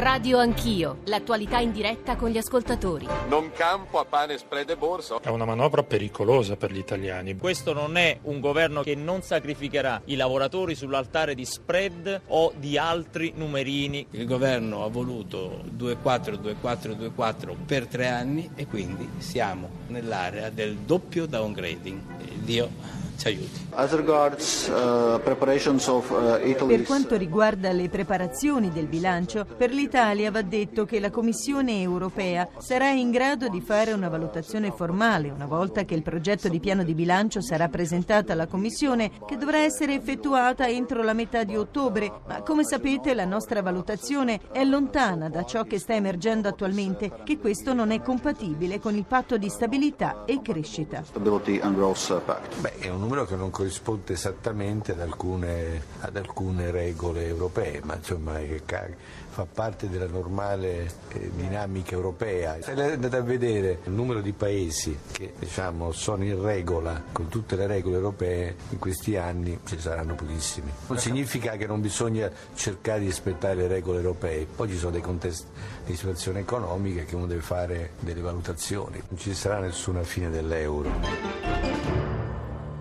Radio 0.00 0.38
Anch'io, 0.38 1.00
l'attualità 1.04 1.58
in 1.58 1.72
diretta 1.72 2.16
con 2.16 2.30
gli 2.30 2.38
ascoltatori. 2.38 3.06
Non 3.28 3.50
campo 3.52 3.98
a 3.98 4.06
pane, 4.06 4.38
spread 4.38 4.70
e 4.70 4.76
borsa. 4.78 5.20
È 5.20 5.28
una 5.28 5.44
manovra 5.44 5.82
pericolosa 5.82 6.56
per 6.56 6.72
gli 6.72 6.78
italiani. 6.78 7.36
Questo 7.36 7.74
non 7.74 7.98
è 7.98 8.18
un 8.22 8.40
governo 8.40 8.82
che 8.82 8.94
non 8.94 9.20
sacrificherà 9.20 10.00
i 10.06 10.16
lavoratori 10.16 10.74
sull'altare 10.74 11.34
di 11.34 11.44
spread 11.44 12.22
o 12.28 12.54
di 12.56 12.78
altri 12.78 13.34
numerini. 13.36 14.06
Il 14.12 14.24
governo 14.24 14.84
ha 14.84 14.88
voluto 14.88 15.64
2-4, 15.76 16.56
2-4, 16.62 17.12
2-4 17.14 17.54
per 17.66 17.86
tre 17.86 18.08
anni 18.08 18.52
e 18.54 18.66
quindi 18.66 19.06
siamo 19.18 19.68
nell'area 19.88 20.48
del 20.48 20.76
doppio 20.76 21.26
downgrading. 21.26 22.00
Dio 22.38 22.99
ci 23.20 23.26
aiuti. 23.28 23.68
Uh, 24.70 25.20
uh, 26.14 26.66
per 26.66 26.82
quanto 26.84 27.16
riguarda 27.16 27.70
le 27.70 27.88
preparazioni 27.90 28.70
del 28.70 28.86
bilancio, 28.86 29.44
per 29.44 29.70
l'Italia 29.72 30.30
va 30.30 30.40
detto 30.40 30.86
che 30.86 30.98
la 30.98 31.10
Commissione 31.10 31.82
europea 31.82 32.48
sarà 32.58 32.88
in 32.90 33.10
grado 33.10 33.48
di 33.48 33.60
fare 33.60 33.92
una 33.92 34.08
valutazione 34.08 34.72
formale 34.72 35.30
una 35.30 35.44
volta 35.46 35.84
che 35.84 35.94
il 35.94 36.02
progetto 36.02 36.48
di 36.48 36.60
piano 36.60 36.82
di 36.82 36.94
bilancio 36.94 37.42
sarà 37.42 37.68
presentato 37.68 38.32
alla 38.32 38.46
Commissione, 38.46 39.10
che 39.26 39.36
dovrà 39.36 39.58
essere 39.58 39.94
effettuata 39.94 40.66
entro 40.66 41.02
la 41.02 41.12
metà 41.12 41.44
di 41.44 41.56
ottobre. 41.56 42.10
Ma 42.26 42.40
come 42.42 42.64
sapete 42.64 43.12
la 43.12 43.26
nostra 43.26 43.60
valutazione 43.60 44.40
è 44.50 44.64
lontana 44.64 45.28
da 45.28 45.44
ciò 45.44 45.64
che 45.64 45.78
sta 45.78 45.94
emergendo 45.94 46.48
attualmente, 46.48 47.12
che 47.24 47.38
questo 47.38 47.74
non 47.74 47.90
è 47.90 48.00
compatibile 48.00 48.80
con 48.80 48.96
il 48.96 49.04
patto 49.04 49.36
di 49.36 49.50
stabilità 49.50 50.24
e 50.24 50.40
crescita. 50.40 51.02
Beh, 52.60 52.78
è 52.78 52.88
un 52.88 53.09
numero 53.10 53.26
che 53.26 53.34
non 53.34 53.50
corrisponde 53.50 54.12
esattamente 54.12 54.92
ad 54.92 55.00
alcune, 55.00 55.82
ad 55.98 56.16
alcune 56.16 56.70
regole 56.70 57.26
europee, 57.26 57.80
ma 57.82 57.96
insomma 57.96 58.38
fa 59.30 59.46
parte 59.52 59.88
della 59.88 60.06
normale 60.06 60.88
eh, 61.08 61.30
dinamica 61.34 61.96
europea. 61.96 62.58
Se 62.62 62.70
andate 62.70 63.16
a 63.16 63.22
vedere 63.22 63.80
il 63.82 63.90
numero 63.90 64.20
di 64.20 64.32
paesi 64.32 64.96
che 65.10 65.32
diciamo, 65.36 65.90
sono 65.90 66.22
in 66.22 66.40
regola 66.40 67.02
con 67.10 67.26
tutte 67.26 67.56
le 67.56 67.66
regole 67.66 67.96
europee, 67.96 68.54
in 68.68 68.78
questi 68.78 69.16
anni 69.16 69.58
ci 69.64 69.80
saranno 69.80 70.14
pochissimi. 70.14 70.70
Non 70.86 70.98
significa 70.98 71.56
che 71.56 71.66
non 71.66 71.80
bisogna 71.80 72.30
cercare 72.54 73.00
di 73.00 73.06
rispettare 73.06 73.56
le 73.56 73.66
regole 73.66 73.98
europee, 73.98 74.46
poi 74.54 74.68
ci 74.68 74.76
sono 74.76 74.92
dei 74.92 75.02
contesti 75.02 75.46
di 75.84 75.96
situazione 75.96 76.40
economica 76.40 77.02
che 77.02 77.16
uno 77.16 77.26
deve 77.26 77.42
fare 77.42 77.90
delle 77.98 78.20
valutazioni, 78.20 79.02
non 79.08 79.18
ci 79.18 79.34
sarà 79.34 79.58
nessuna 79.58 80.04
fine 80.04 80.30
dell'euro. 80.30 81.79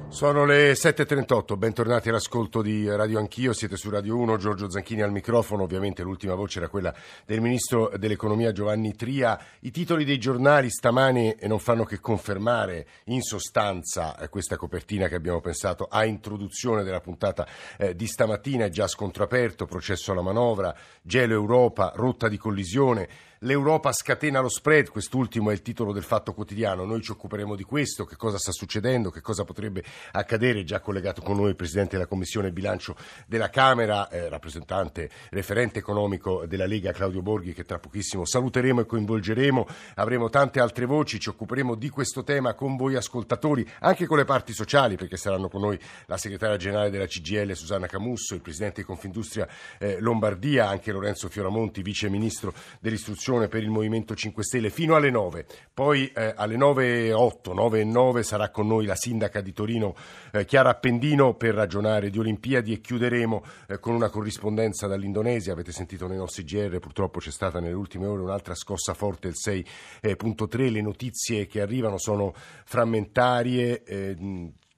Sono 0.10 0.44
le 0.44 0.74
7.38, 0.74 1.56
bentornati 1.56 2.10
all'ascolto 2.10 2.64
di 2.64 2.90
Radio 2.90 3.20
Anch'io, 3.20 3.54
siete 3.54 3.78
su 3.78 3.92
Radio 3.92 4.18
1, 4.18 4.38
Giorgio 4.38 4.70
Zanchini 4.70 5.04
al 5.04 5.12
microfono, 5.12 5.64
ovviamente 5.64 6.02
l'ultima 6.02 6.34
voce 6.34 6.58
era 6.58 6.68
quella 6.68 6.94
del 7.26 7.42
Ministro 7.42 7.92
dell'Economia 7.96 8.52
Giovanni 8.52 8.96
Tria. 8.96 9.40
I 9.60 9.70
titoli 9.70 10.06
dei 10.06 10.18
giornali 10.18 10.72
stamani 10.72 11.36
non 11.44 11.60
fanno 11.60 11.86
che 11.86 12.00
confermare 12.00 12.88
in 13.06 13.22
sostanza 13.22 14.18
eh, 14.18 14.30
questa 14.30 14.58
copertina 14.58 15.08
che 15.08 15.16
abbiamo 15.16 15.42
pensato 15.42 15.88
a 15.90 16.04
introduzione 16.06 16.84
della 16.84 17.02
puntata 17.02 17.48
eh, 17.78 17.96
di 17.96 18.08
stamattina, 18.08 18.66
è 18.66 18.70
già 18.70 18.88
scontro 18.88 19.24
aperto, 19.24 19.68
processo 19.68 20.12
alla 20.12 20.24
manovra, 20.24 20.76
gelo 21.04 21.34
Europa, 21.34 21.94
rotta 21.96 22.28
di 22.28 22.38
collisione. 22.38 23.08
L'Europa 23.44 23.94
scatena 23.94 24.42
lo 24.42 24.50
spread, 24.50 24.90
quest'ultimo 24.90 25.50
è 25.50 25.54
il 25.54 25.62
titolo 25.62 25.94
del 25.94 26.04
Fatto 26.04 26.34
Quotidiano, 26.34 26.84
noi 26.84 27.02
ci 27.02 27.12
occuperemo 27.12 27.56
di 27.56 27.64
questo, 27.64 28.04
che 28.04 28.18
cosa 28.18 28.38
sta 28.38 28.52
succedendo, 28.52 29.12
che 29.12 29.22
cosa 29.22 29.46
potrebbe 29.46 29.82
accadere, 30.12 30.66
già 30.66 30.82
collegato 30.82 31.22
con 31.22 31.38
noi 31.38 31.48
il 31.48 31.56
Presidente 31.56 31.96
della 31.96 32.06
Commissione 32.06 32.52
Bilancio 32.52 32.98
della 33.28 33.50
Camera, 33.50 34.10
eh, 34.10 34.28
rappresentante, 34.28 35.10
referente 35.30 35.80
economico 35.80 36.46
della 36.48 36.66
Lega 36.66 36.92
Claudio 36.92 37.22
Borghi 37.22 37.54
che 37.54 37.64
tra 37.64 37.80
pochissimo 37.80 38.26
saluteremo 38.26 38.82
e 38.82 38.86
coinvolgeremo, 38.86 39.68
avremo 39.96 40.28
tante 40.28 40.60
altre 40.60 40.84
voci, 40.84 41.18
ci 41.18 41.30
occuperemo 41.30 41.76
di 41.76 41.88
questo 41.88 42.26
tema 42.26 42.56
con 42.56 42.76
voi 42.76 42.96
ascoltatori, 42.96 43.66
anche 43.80 44.06
con 44.06 44.18
le 44.18 44.26
parti 44.26 44.52
sociali 44.52 44.98
perché 44.98 45.16
saranno 45.16 45.48
con 45.48 45.62
noi 45.62 45.80
la 46.08 46.18
segretaria 46.18 46.58
generale 46.58 46.90
della 46.90 47.08
CGL 47.08 47.54
Susanna 47.54 47.88
Camusso, 47.88 48.36
il 48.36 48.42
Presidente 48.42 48.82
di 48.82 48.86
Confindustria 48.86 49.48
eh, 49.78 49.98
Lombardia, 50.02 50.68
anche 50.68 50.92
Lorenzo 50.92 51.30
Fioramonti, 51.30 51.82
Vice 51.82 52.10
Ministro 52.10 52.54
dell'Istruzione 52.82 53.28
trasmissione 53.30 53.48
per 53.48 53.62
il 53.62 53.70
Movimento 53.70 54.16
5 54.16 54.44
Stelle 54.44 54.70
fino 54.70 54.96
alle 54.96 55.12
9. 55.12 55.46
Poi 55.74 56.08
eh, 56.08 56.34
alle 56.36 56.56
9.08, 56.58 57.54
9 57.54 57.80
e 57.80 57.84
9 57.84 58.24
sarà 58.24 58.50
con 58.50 58.68
noi 58.68 58.86
la 58.86 58.96
sindaca 58.96 59.42
di 59.42 59.54
Torino 59.54 59.96
eh, 60.32 60.46
Chiara 60.46 60.70
Appendino 60.70 61.36
per 61.36 61.54
ragionare 61.54 62.10
di 62.10 62.18
Olimpiadi 62.18 62.74
e 62.74 62.82
chiuderemo 62.82 63.44
eh, 63.68 63.80
con 63.80 63.94
una 63.94 64.10
corrispondenza 64.10 64.88
dall'Indonesia. 64.88 65.54
Avete 65.54 65.72
sentito 65.72 66.08
nei 66.08 66.18
nostri 66.18 66.44
GR, 66.44 66.80
purtroppo 66.80 67.20
c'è 67.20 67.32
stata 67.32 67.60
nelle 67.60 67.76
ultime 67.76 68.08
ore 68.08 68.22
un'altra 68.22 68.56
scossa 68.56 68.94
forte, 68.94 69.28
il 69.28 69.36
6.3. 69.38 70.72
Le 70.72 70.82
notizie 70.82 71.46
che 71.46 71.62
arrivano 71.62 71.98
sono 72.00 72.34
frammentarie 72.66 73.84
eh, 73.84 74.16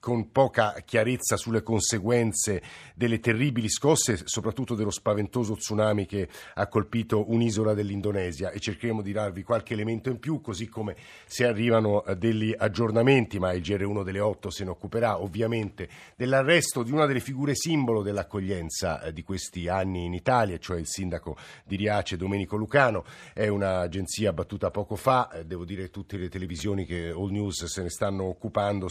con 0.02 0.32
poca 0.32 0.74
chiarezza 0.84 1.38
sulle 1.38 1.62
conseguenze 1.62 2.62
delle 2.96 3.20
terribili 3.20 3.70
scosse, 3.70 4.22
soprattutto 4.26 4.74
dello 4.74 4.90
spaventoso 4.90 5.56
tsunami 5.56 6.08
che 6.08 6.28
ha 6.56 6.68
colpito 6.68 7.32
un'isola 7.32 7.76
dell'Indonesia. 7.76 8.50
E 8.50 8.60
cercheremo 8.60 9.04
di 9.04 9.12
darvi 9.12 9.44
qualche 9.44 9.74
elemento 9.74 10.10
in 10.10 10.18
più, 10.18 10.42
così 10.42 10.68
come 10.68 10.96
se 11.26 11.46
arrivano 11.46 12.04
eh, 12.04 12.18
degli 12.18 12.54
aggiornamenti, 12.58 13.38
ma 13.38 13.54
il 13.54 13.62
GR1 13.62 14.04
delle 14.04 14.20
8 14.20 14.50
se 14.50 14.64
ne 14.64 14.72
occuperà 14.72 15.22
ovviamente 15.22 15.88
dell'arresto 16.16 16.82
di 16.82 16.92
una 16.92 17.06
delle 17.06 17.20
figure 17.20 17.54
simbolo 17.54 18.02
dell'accoglienza 18.02 19.04
eh, 19.04 19.14
di 19.14 19.22
questi 19.22 19.68
anni 19.68 20.06
in 20.06 20.16
Italia, 20.16 20.58
cioè 20.58 20.80
il 20.80 20.88
sindaco 20.88 21.38
di 21.64 21.76
Riace 21.76 22.18
Domenico 22.18 22.56
Lucano, 22.56 23.06
è 23.34 23.48
un'agenzia 23.48 24.34
battuta 24.34 24.72
poco 24.72 24.96
fa, 24.96 25.30
eh, 25.30 25.46
devo 25.46 25.64
dire 25.64 25.92
tutte 25.92 26.18
le 26.18 26.28
televisioni 26.28 26.86
che 26.86 27.10
All 27.10 27.30
News 27.30 27.66
se 27.66 27.84
ne 27.84 27.90
stanno 27.92 28.24
occupando, 28.24 28.88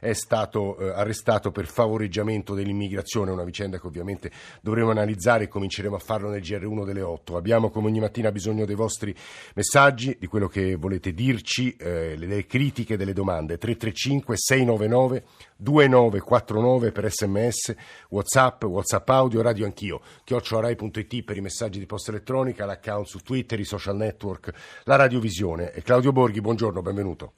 è 0.00 0.12
stato 0.14 0.44
stato 0.46 0.78
eh, 0.78 0.88
arrestato 0.90 1.50
per 1.50 1.66
favoreggiamento 1.66 2.54
dell'immigrazione, 2.54 3.30
una 3.30 3.44
vicenda 3.44 3.78
che 3.78 3.86
ovviamente 3.86 4.30
dovremo 4.62 4.90
analizzare 4.90 5.44
e 5.44 5.48
cominceremo 5.48 5.96
a 5.96 5.98
farlo 5.98 6.30
nel 6.30 6.40
GR1 6.40 6.84
delle 6.84 7.02
8. 7.02 7.36
Abbiamo 7.36 7.70
come 7.70 7.88
ogni 7.88 8.00
mattina 8.00 8.30
bisogno 8.30 8.64
dei 8.64 8.74
vostri 8.74 9.14
messaggi, 9.54 10.16
di 10.18 10.26
quello 10.26 10.48
che 10.48 10.76
volete 10.76 11.12
dirci, 11.12 11.74
eh, 11.76 12.16
le 12.16 12.46
critiche, 12.46 12.96
delle 12.96 13.12
domande. 13.12 13.58
335 13.58 14.36
699 14.36 15.24
2949 15.56 16.92
per 16.92 17.10
sms, 17.10 17.74
whatsapp, 18.10 18.64
whatsapp 18.64 19.08
audio, 19.10 19.42
radio 19.42 19.64
anch'io, 19.64 20.00
chiocciorai.it 20.24 21.24
per 21.24 21.36
i 21.36 21.40
messaggi 21.40 21.78
di 21.78 21.86
posta 21.86 22.10
elettronica, 22.10 22.66
l'account 22.66 23.06
su 23.06 23.18
Twitter, 23.18 23.58
i 23.58 23.64
social 23.64 23.96
network, 23.96 24.52
la 24.84 24.96
radiovisione. 24.96 25.72
E 25.72 25.82
Claudio 25.82 26.12
Borghi, 26.12 26.40
buongiorno, 26.40 26.82
benvenuto. 26.82 27.32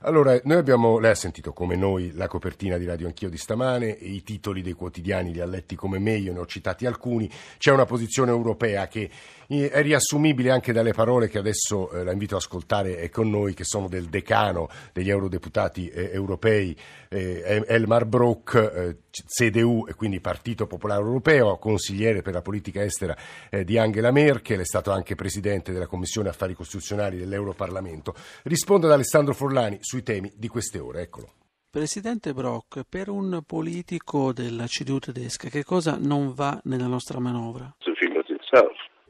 Allora, 0.00 0.38
noi 0.44 0.58
abbiamo, 0.58 0.98
lei 0.98 1.12
ha 1.12 1.14
sentito 1.14 1.52
come 1.52 1.74
noi 1.74 2.12
la 2.12 2.28
copertina 2.28 2.76
di 2.76 2.84
Radio 2.84 3.06
Anch'io 3.06 3.30
di 3.30 3.38
stamane, 3.38 3.88
i 3.88 4.22
titoli 4.22 4.60
dei 4.60 4.74
quotidiani 4.74 5.32
li 5.32 5.40
ha 5.40 5.46
letti 5.46 5.74
come 5.74 5.98
me, 5.98 6.16
io 6.16 6.32
ne 6.32 6.40
ho 6.40 6.46
citati 6.46 6.84
alcuni, 6.84 7.30
c'è 7.56 7.72
una 7.72 7.86
posizione 7.86 8.30
europea 8.30 8.88
che 8.88 9.10
è 9.48 9.82
riassumibile 9.82 10.50
anche 10.50 10.72
dalle 10.72 10.92
parole 10.92 11.28
che 11.28 11.38
adesso 11.38 11.90
eh, 11.90 12.04
la 12.04 12.12
invito 12.12 12.34
ad 12.34 12.40
ascoltare 12.40 13.08
con 13.10 13.30
noi, 13.30 13.54
che 13.54 13.64
sono 13.64 13.88
del 13.88 14.06
decano 14.06 14.68
degli 14.92 15.10
eurodeputati 15.10 15.88
eh, 15.88 16.10
europei, 16.12 16.76
eh, 17.08 17.64
Elmar 17.66 18.06
Brock, 18.06 18.96
CDU 19.10 19.86
e 19.88 19.94
quindi 19.94 20.20
Partito 20.20 20.66
Popolare 20.66 21.02
Europeo, 21.02 21.58
consigliere 21.58 22.22
per 22.22 22.34
la 22.34 22.42
politica 22.42 22.82
estera 22.82 23.16
di 23.64 23.78
Angela 23.78 24.10
Merkel, 24.10 24.60
è 24.60 24.64
stato 24.64 24.90
anche 24.90 25.14
presidente 25.14 25.72
della 25.72 25.86
Commissione 25.86 26.28
Affari 26.28 26.54
Costituzionali 26.54 27.16
dell'Europarlamento. 27.16 28.14
Risponde 28.44 28.86
ad 28.86 28.92
Alessandro 28.92 29.32
Forlani 29.32 29.78
sui 29.80 30.02
temi 30.02 30.32
di 30.36 30.48
queste 30.48 30.78
ore. 30.78 31.02
Eccolo. 31.02 31.32
Presidente 31.70 32.32
Brock, 32.32 32.84
per 32.88 33.08
un 33.08 33.42
politico 33.46 34.32
della 34.32 34.64
CDU 34.64 34.98
tedesca, 34.98 35.48
che 35.48 35.62
cosa 35.62 35.98
non 36.00 36.32
va 36.32 36.58
nella 36.64 36.86
nostra 36.86 37.18
manovra? 37.20 37.74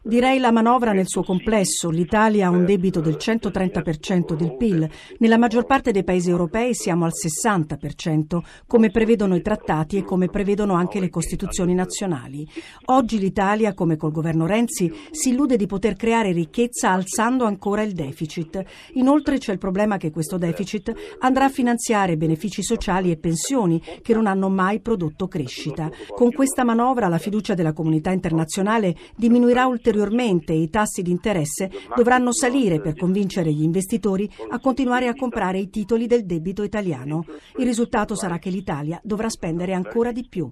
Direi 0.06 0.38
la 0.38 0.52
manovra 0.52 0.92
nel 0.92 1.08
suo 1.08 1.24
complesso. 1.24 1.90
L'Italia 1.90 2.46
ha 2.46 2.50
un 2.50 2.64
debito 2.64 3.00
del 3.00 3.16
130% 3.18 4.36
del 4.36 4.56
PIL. 4.56 4.88
Nella 5.18 5.36
maggior 5.36 5.66
parte 5.66 5.90
dei 5.90 6.04
paesi 6.04 6.30
europei 6.30 6.74
siamo 6.74 7.06
al 7.06 7.10
60%, 7.10 8.38
come 8.68 8.90
prevedono 8.90 9.34
i 9.34 9.42
trattati 9.42 9.96
e 9.96 10.04
come 10.04 10.28
prevedono 10.28 10.74
anche 10.74 11.00
le 11.00 11.10
costituzioni 11.10 11.74
nazionali. 11.74 12.46
Oggi 12.84 13.18
l'Italia, 13.18 13.74
come 13.74 13.96
col 13.96 14.12
governo 14.12 14.46
Renzi, 14.46 14.92
si 15.10 15.30
illude 15.30 15.56
di 15.56 15.66
poter 15.66 15.96
creare 15.96 16.30
ricchezza 16.30 16.90
alzando 16.90 17.44
ancora 17.44 17.82
il 17.82 17.92
deficit. 17.92 18.62
Inoltre 18.92 19.38
c'è 19.38 19.50
il 19.50 19.58
problema 19.58 19.96
che 19.96 20.12
questo 20.12 20.38
deficit 20.38 20.94
andrà 21.18 21.46
a 21.46 21.50
finanziare 21.50 22.16
benefici 22.16 22.62
sociali 22.62 23.10
e 23.10 23.16
pensioni 23.16 23.82
che 24.02 24.14
non 24.14 24.28
hanno 24.28 24.50
mai 24.50 24.78
prodotto 24.78 25.26
crescita. 25.26 25.90
Con 26.14 26.30
questa 26.30 26.62
manovra 26.62 27.08
la 27.08 27.18
fiducia 27.18 27.54
della 27.54 27.72
comunità 27.72 28.12
internazionale 28.12 28.94
diminuirà 29.16 29.66
ulteriormente 29.66 29.94
ulteriormente 29.96 30.52
i 30.52 30.68
tassi 30.68 31.02
di 31.02 31.10
interesse 31.10 31.70
dovranno 31.94 32.32
salire 32.32 32.80
per 32.80 32.94
convincere 32.94 33.52
gli 33.52 33.62
investitori 33.62 34.28
a 34.50 34.60
continuare 34.60 35.08
a 35.08 35.14
comprare 35.14 35.58
i 35.58 35.68
titoli 35.68 36.06
del 36.06 36.24
debito 36.24 36.62
italiano. 36.62 37.24
Il 37.56 37.64
risultato 37.64 38.14
sarà 38.14 38.38
che 38.38 38.50
l'Italia 38.50 39.00
dovrà 39.02 39.28
spendere 39.28 39.72
ancora 39.72 40.12
di 40.12 40.26
più. 40.28 40.50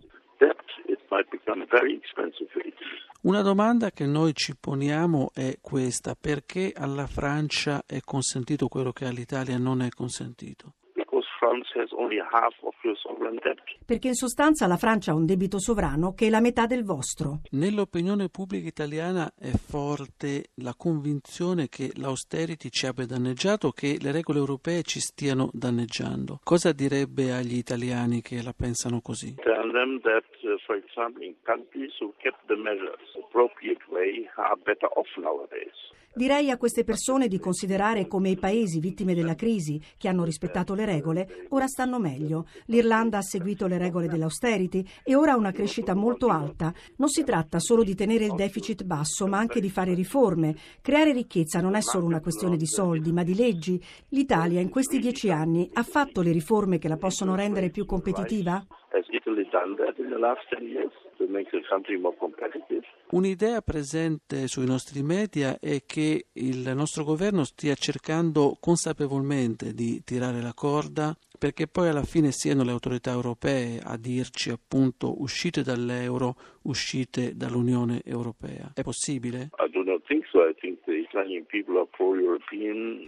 Una 3.23 3.41
domanda 3.41 3.91
che 3.91 4.07
noi 4.07 4.35
ci 4.35 4.55
poniamo 4.59 5.31
è 5.33 5.57
questa, 5.61 6.15
perché 6.15 6.73
alla 6.75 7.07
Francia 7.07 7.83
è 7.87 8.01
consentito 8.01 8.69
quello 8.69 8.93
che 8.93 9.07
all'Italia 9.07 9.57
non 9.57 9.81
è 9.81 9.89
consentito? 9.89 10.75
Perché 13.85 14.09
in 14.09 14.15
sostanza 14.15 14.67
la 14.67 14.77
Francia 14.77 15.13
ha 15.13 15.15
un 15.15 15.27
debito 15.27 15.59
sovrano 15.59 16.13
che 16.15 16.27
è 16.27 16.31
la 16.31 16.41
metà 16.41 16.67
del 16.67 16.85
vostro. 16.85 17.41
Nell'opinione 17.51 18.29
pubblica 18.29 18.67
italiana 18.67 19.33
è 19.39 19.51
forte 19.51 20.47
la 20.57 20.75
convinzione 20.77 21.69
che 21.69 21.91
l'austerity 21.97 22.69
ci 22.71 22.87
abbia 22.87 23.07
danneggiato, 23.07 23.71
che 23.71 23.99
le 24.01 24.13
regole 24.13 24.39
europee 24.39 24.83
ci 24.83 25.01
stiano 25.01 25.51
danneggiando. 25.53 26.41
Cosa 26.43 26.73
direbbe 26.73 27.33
agli 27.33 27.57
italiani 27.57 28.23
che 28.23 28.43
la 28.43 28.55
pensano 28.57 29.01
così? 29.01 29.35
Tell 29.35 29.71
them 29.73 30.01
that, 30.01 30.25
uh, 30.45 30.59
for 30.67 30.77
example, 30.77 31.23
in 31.23 31.35
countries 31.45 31.93
who 32.01 32.13
kept 32.23 32.47
the 32.49 32.57
measures 32.57 33.09
appropriate 33.17 33.83
way 33.91 34.29
are 34.37 34.57
better 34.57 34.89
off 34.97 35.09
nowadays. 35.19 35.75
Direi 36.17 36.49
a 36.51 36.57
queste 36.57 36.85
persone 36.85 37.27
di 37.27 37.41
considerare 37.41 38.07
come 38.07 38.31
i 38.31 38.37
paesi 38.37 38.79
vittime 38.79 39.15
della 39.15 39.35
crisi, 39.35 39.83
che 39.99 40.07
hanno 40.07 40.23
rispettato 40.23 40.73
le 40.75 40.85
regole, 40.85 41.47
ora 41.49 41.67
stanno 41.67 41.99
meglio. 41.99 42.47
L'Irlanda 42.67 43.19
ha 43.19 43.23
seguito 43.23 43.67
le 43.67 43.79
regole 43.79 44.07
dell'austerity 44.07 44.87
e 45.03 45.17
ora 45.17 45.33
ha 45.33 45.37
una 45.37 45.51
crescita 45.51 45.93
molto 45.93 46.29
alta. 46.29 46.73
Non 46.99 47.09
si 47.09 47.25
tratta 47.25 47.59
solo 47.59 47.83
di 47.83 47.97
tenere 47.97 48.27
il 48.27 48.35
deficit 48.37 48.85
basso, 48.85 49.27
ma 49.27 49.39
anche 49.39 49.61
di 49.61 49.69
fare 49.71 49.93
riforme. 49.93 50.55
Creare 50.81 51.13
ricchezza 51.13 51.61
non 51.61 51.75
è 51.75 51.81
solo 51.81 52.07
una 52.07 52.21
questione 52.21 52.57
di 52.57 52.67
soldi, 52.67 53.11
ma 53.11 53.25
di 53.25 53.35
leggi. 53.35 53.83
L'Italia 54.11 54.61
in 54.61 54.71
questi 54.71 55.01
dieci 55.01 55.33
anni 55.33 55.69
ha 55.73 55.83
fatto 55.83 56.21
le 56.21 56.31
riforme 56.31 56.79
che 56.79 56.87
la 56.87 56.97
possono 56.97 57.35
rendere 57.35 57.71
più 57.71 57.87
competitiva? 57.87 58.65
Un'idea 63.11 63.61
presente 63.61 64.49
sui 64.49 64.67
nostri 64.67 65.03
media 65.03 65.59
è 65.61 65.85
che 65.87 66.27
il 66.33 66.73
nostro 66.75 67.05
governo 67.05 67.45
stia 67.45 67.75
cercando 67.75 68.57
consapevolmente 68.61 69.73
di 69.73 70.03
tirare 70.03 70.41
la 70.41 70.55
corda 70.55 71.17
perché 71.39 71.67
poi 71.67 71.89
alla 71.89 72.03
fine 72.03 72.31
siano 72.31 72.65
le 72.65 72.71
autorità 72.71 73.11
europee 73.11 73.79
a 73.83 73.97
dirci 73.99 74.51
appunto 74.51 75.21
uscite 75.21 75.63
dall'euro, 75.63 76.35
uscite 76.63 77.37
dall'Unione 77.37 78.01
Europea. 78.05 78.73
È 78.75 78.83
possibile? 78.83 79.51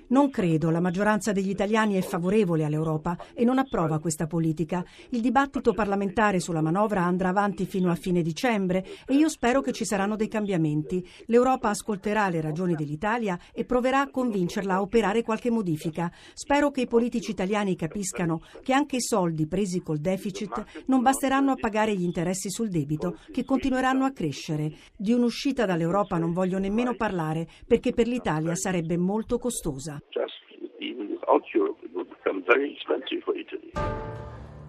Non 0.09 0.31
credo, 0.31 0.71
la 0.71 0.81
maggioranza 0.81 1.33
degli 1.33 1.51
italiani 1.51 1.95
è 1.95 2.03
favorevole 2.03 2.65
all'Europa 2.65 3.17
e 3.35 3.45
non 3.45 3.59
approva 3.59 3.99
questa 3.99 4.27
politica. 4.27 4.85
Il 5.11 5.21
dibattito 5.21 5.73
parlamentare 5.73 6.41
sulla 6.41 6.61
manovra 6.61 7.03
andrà 7.03 7.29
avanti 7.29 7.67
fino 7.67 7.91
a 7.91 7.95
fine 7.95 8.23
dicembre 8.23 8.85
e 9.07 9.15
io 9.15 9.29
spero 9.29 9.61
che 9.61 9.73
ci 9.73 9.85
saranno 9.85 10.17
dei 10.17 10.29
cambiamenti. 10.29 11.07
L'Europa 11.27 11.71
ascolterà 11.71 12.29
le 12.29 12.41
ragioni 12.41 12.75
dell'Italia 12.75 13.39
e 13.53 13.65
proverà 13.65 14.03
a 14.03 14.11
convincerla 14.11 14.75
a 14.75 14.81
operare 14.81 15.23
qualche 15.23 15.51
modifica. 15.51 16.11
Spero 16.35 16.71
che 16.71 16.83
i 16.83 16.87
politici 16.87 17.31
italiani 17.33 17.77
capiscano 17.77 18.43
che 18.63 18.73
anche 18.73 18.97
i 18.97 19.03
soldi 19.03 19.47
presi 19.47 19.81
col 19.81 19.99
deficit 19.99 20.85
non 20.87 21.03
basteranno 21.03 21.53
a 21.53 21.57
pagare 21.57 21.97
gli 21.97 22.05
interessi 22.05 22.51
sul 22.51 22.69
debito, 22.69 23.19
che 23.33 23.45
continueranno 23.45 24.05
a 24.05 24.13
crescere. 24.13 24.73
Di 24.97 25.13
un'uscita 25.13 25.67
dall'Europa 25.67 26.19
non 26.19 26.33
voglio 26.33 26.59
nemmeno 26.59 26.95
parlare 26.95 27.47
perché 27.67 27.93
per 27.97 28.07
l'Italia 28.07 28.55
sarebbe 28.55 28.99
molto 28.99 29.39
costosa. 29.39 29.99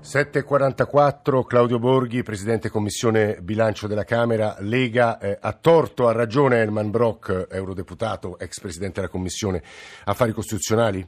7.44 0.01 1.45
Claudio 1.45 1.77
Borghi, 1.77 2.23
Presidente 2.23 2.69
Commissione 2.69 3.39
Bilancio 3.41 3.87
della 3.87 4.05
Camera, 4.05 4.55
Lega, 4.61 5.19
eh, 5.19 5.37
ha 5.41 5.51
torto, 5.51 6.07
ha 6.07 6.13
ragione 6.13 6.55
Herman 6.55 6.89
Brock, 6.89 7.49
Eurodeputato, 7.51 8.39
ex 8.39 8.61
Presidente 8.61 9.01
della 9.01 9.11
Commissione 9.11 9.61
Affari 10.05 10.31
Costituzionali? 10.31 11.05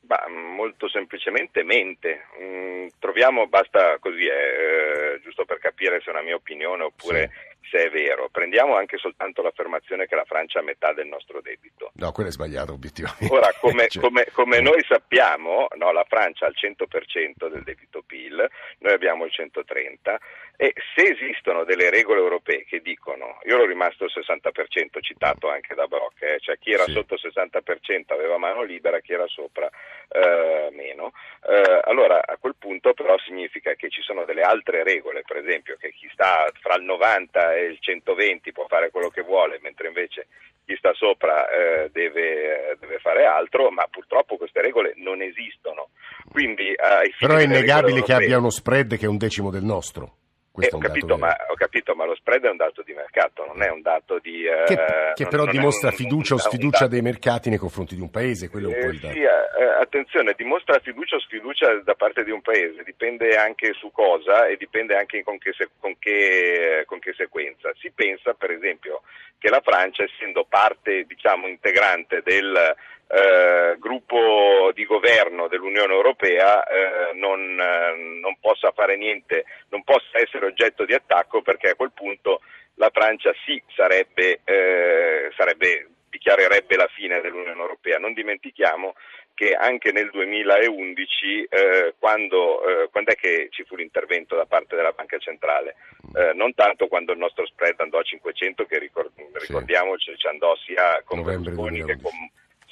Bah, 0.00 0.26
molto 0.28 0.88
semplicemente 0.88 1.62
mente. 1.62 2.26
Mm, 2.42 2.86
troviamo, 2.98 3.46
basta 3.46 3.96
così, 4.00 4.24
eh, 4.24 5.20
giusto 5.22 5.44
per 5.44 5.58
capire 5.58 6.00
se 6.00 6.10
è 6.10 6.12
una 6.12 6.22
mia 6.22 6.34
opinione 6.34 6.82
oppure 6.82 7.30
sì 7.30 7.55
se 7.70 7.86
è 7.86 7.90
vero. 7.90 8.28
Prendiamo 8.30 8.76
anche 8.76 8.96
soltanto 8.98 9.42
l'affermazione 9.42 10.06
che 10.06 10.14
la 10.14 10.24
Francia 10.24 10.60
ha 10.60 10.62
metà 10.62 10.92
del 10.92 11.06
nostro 11.06 11.40
debito. 11.40 11.90
No, 11.94 12.12
quello 12.12 12.28
è 12.28 12.32
sbagliato 12.32 12.72
obiettivamente. 12.72 13.32
Ora, 13.32 13.52
come, 13.60 13.86
cioè... 13.88 14.02
come, 14.02 14.26
come 14.32 14.60
noi 14.60 14.84
sappiamo, 14.86 15.68
no, 15.76 15.92
la 15.92 16.04
Francia 16.08 16.46
ha 16.46 16.48
il 16.48 16.56
100% 16.58 17.48
del 17.50 17.62
debito 17.62 18.02
PIL, 18.02 18.48
noi 18.78 18.92
abbiamo 18.92 19.24
il 19.24 19.32
130% 19.34 20.16
e 20.56 20.72
se 20.94 21.02
esistono 21.02 21.64
delle 21.64 21.90
regole 21.90 22.20
europee 22.20 22.64
che 22.64 22.80
dicono, 22.80 23.40
io 23.44 23.56
ero 23.56 23.66
rimasto 23.66 24.04
il 24.04 24.12
60% 24.14 25.02
citato 25.02 25.50
anche 25.50 25.74
da 25.74 25.86
Brock, 25.86 26.22
eh, 26.22 26.38
cioè 26.40 26.58
chi 26.58 26.72
era 26.72 26.84
sì. 26.84 26.92
sotto 26.92 27.14
il 27.14 27.20
60% 27.22 28.12
aveva 28.14 28.38
mano 28.38 28.62
libera, 28.62 29.00
chi 29.00 29.12
era 29.12 29.26
sopra 29.26 29.68
eh, 30.08 30.70
meno, 30.72 31.12
eh, 31.46 31.80
allora 31.84 32.22
a 32.24 32.38
quel 32.38 32.54
punto 32.58 32.94
però 32.94 33.18
significa 33.18 33.74
che 33.74 33.90
ci 33.90 34.00
sono 34.00 34.24
delle 34.24 34.42
altre 34.42 34.82
regole, 34.82 35.24
per 35.26 35.36
esempio 35.36 35.76
che 35.76 35.92
chi 35.92 36.08
sta 36.10 36.50
fra 36.60 36.76
il 36.76 36.84
90 36.84 37.54
e 37.54 37.55
il 37.60 37.78
120 37.80 38.52
può 38.52 38.66
fare 38.66 38.90
quello 38.90 39.08
che 39.08 39.22
vuole, 39.22 39.58
mentre 39.62 39.88
invece 39.88 40.26
chi 40.64 40.74
sta 40.76 40.92
sopra 40.94 41.48
eh, 41.48 41.90
deve, 41.92 42.76
deve, 42.80 42.98
fare 42.98 43.24
altro, 43.24 43.70
ma 43.70 43.86
purtroppo 43.88 44.36
queste 44.36 44.60
regole 44.60 44.94
non 44.96 45.22
esistono. 45.22 45.90
Quindi, 46.30 46.74
però 47.18 47.36
è 47.36 47.44
innegabile 47.44 48.02
che 48.02 48.12
abbia 48.12 48.38
uno 48.38 48.50
spread 48.50 48.96
che 48.96 49.06
è 49.06 49.08
un 49.08 49.16
decimo 49.16 49.50
del 49.50 49.62
nostro. 49.62 50.25
Eh, 50.58 50.68
ho, 50.72 50.78
capito, 50.78 51.18
ma, 51.18 51.36
ho, 51.48 51.54
capito, 51.54 51.94
ma, 51.94 52.04
lo 52.04 52.14
spread 52.14 52.44
è 52.44 52.50
un 52.50 52.56
dato 52.56 52.82
di 52.82 52.94
mercato, 52.94 53.44
non 53.44 53.62
è 53.62 53.70
un 53.70 53.82
dato 53.82 54.18
di... 54.18 54.44
Che, 54.66 54.72
eh, 54.72 55.12
che 55.14 55.26
però 55.26 55.44
non, 55.44 55.52
dimostra 55.52 55.88
non 55.88 55.98
fiducia 55.98 56.34
un, 56.34 56.40
o 56.40 56.42
sfiducia 56.42 56.86
dei 56.86 57.02
mercati 57.02 57.48
nei 57.48 57.58
confronti 57.58 57.94
di 57.94 58.00
un 58.00 58.10
paese, 58.10 58.48
quello 58.48 58.70
è 58.70 58.74
un 58.74 58.80
po' 58.80 58.92
il 58.92 59.00
dato. 59.00 59.14
Sì, 59.14 59.20
eh, 59.20 59.64
attenzione, 59.80 60.34
dimostra 60.36 60.78
fiducia 60.78 61.16
o 61.16 61.20
sfiducia 61.20 61.80
da 61.82 61.94
parte 61.94 62.24
di 62.24 62.30
un 62.30 62.42
paese, 62.42 62.82
dipende 62.84 63.36
anche 63.36 63.72
su 63.74 63.90
cosa 63.92 64.46
e 64.46 64.56
dipende 64.56 64.96
anche 64.96 65.22
con 65.22 65.38
che, 65.38 65.52
con 65.78 65.96
che, 65.98 66.84
con 66.86 66.98
che 66.98 67.14
sequenza. 67.16 67.72
Si 67.78 67.90
pensa 67.90 68.34
per 68.34 68.50
esempio 68.50 69.02
che 69.38 69.48
la 69.48 69.60
Francia, 69.60 70.04
essendo 70.04 70.44
parte 70.48 71.04
diciamo, 71.04 71.46
integrante 71.46 72.22
del 72.24 72.74
eh, 73.08 73.55
gruppo 73.78 74.70
di 74.74 74.84
governo 74.84 75.48
dell'Unione 75.48 75.92
Europea 75.92 76.64
eh, 76.64 77.12
non, 77.14 77.58
eh, 77.60 78.20
non, 78.20 78.36
possa 78.40 78.72
fare 78.72 78.96
niente, 78.96 79.44
non 79.68 79.82
possa 79.82 80.18
essere 80.18 80.46
oggetto 80.46 80.84
di 80.84 80.94
attacco 80.94 81.42
perché 81.42 81.70
a 81.70 81.74
quel 81.74 81.92
punto 81.92 82.40
la 82.74 82.90
Francia 82.92 83.32
sì 83.44 83.62
sarebbe, 83.74 84.40
eh, 84.44 85.30
sarebbe 85.36 85.88
dichiarerebbe 86.08 86.76
la 86.76 86.88
fine 86.88 87.20
dell'Unione 87.20 87.60
Europea. 87.60 87.98
Non 87.98 88.12
dimentichiamo 88.12 88.94
che 89.34 89.52
anche 89.52 89.92
nel 89.92 90.10
2011, 90.10 91.44
eh, 91.44 91.94
quando, 91.98 92.64
eh, 92.66 92.88
quando, 92.90 93.12
è 93.12 93.16
che 93.16 93.48
ci 93.50 93.64
fu 93.64 93.76
l'intervento 93.76 94.34
da 94.34 94.46
parte 94.46 94.76
della 94.76 94.92
Banca 94.92 95.18
Centrale? 95.18 95.76
Eh, 96.14 96.32
non 96.32 96.54
tanto 96.54 96.88
quando 96.88 97.12
il 97.12 97.18
nostro 97.18 97.46
spread 97.46 97.78
andò 97.80 97.98
a 97.98 98.02
500, 98.02 98.64
che 98.64 98.78
ricord- 98.78 99.12
ricordiamoci 99.34 100.16
ci 100.16 100.26
andò 100.26 100.56
sia 100.56 101.02
con 101.04 101.22
Berlusconi 101.22 101.84
che 101.84 102.00
con 102.00 102.12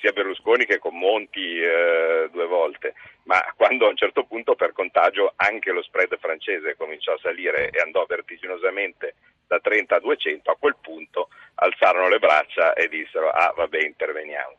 sia 0.04 0.12
Berlusconi 0.12 0.66
che 0.66 0.78
con 0.78 0.98
Monti 0.98 1.58
eh, 1.58 2.28
due 2.30 2.44
volte, 2.44 2.92
ma 3.22 3.42
quando 3.56 3.86
a 3.86 3.88
un 3.88 3.96
certo 3.96 4.24
punto 4.24 4.54
per 4.54 4.72
contagio 4.72 5.32
anche 5.36 5.72
lo 5.72 5.82
spread 5.82 6.18
francese 6.18 6.76
cominciò 6.76 7.14
a 7.14 7.18
salire 7.22 7.70
e 7.70 7.80
andò 7.80 8.04
vertiginosamente 8.06 9.14
da 9.46 9.58
30 9.60 9.96
a 9.96 10.00
200, 10.00 10.50
a 10.50 10.56
quel 10.58 10.76
punto 10.78 11.30
alzarono 11.54 12.08
le 12.08 12.18
braccia 12.18 12.74
e 12.74 12.88
dissero 12.88 13.30
ah 13.30 13.54
vabbè 13.56 13.82
interveniamo. 13.82 14.56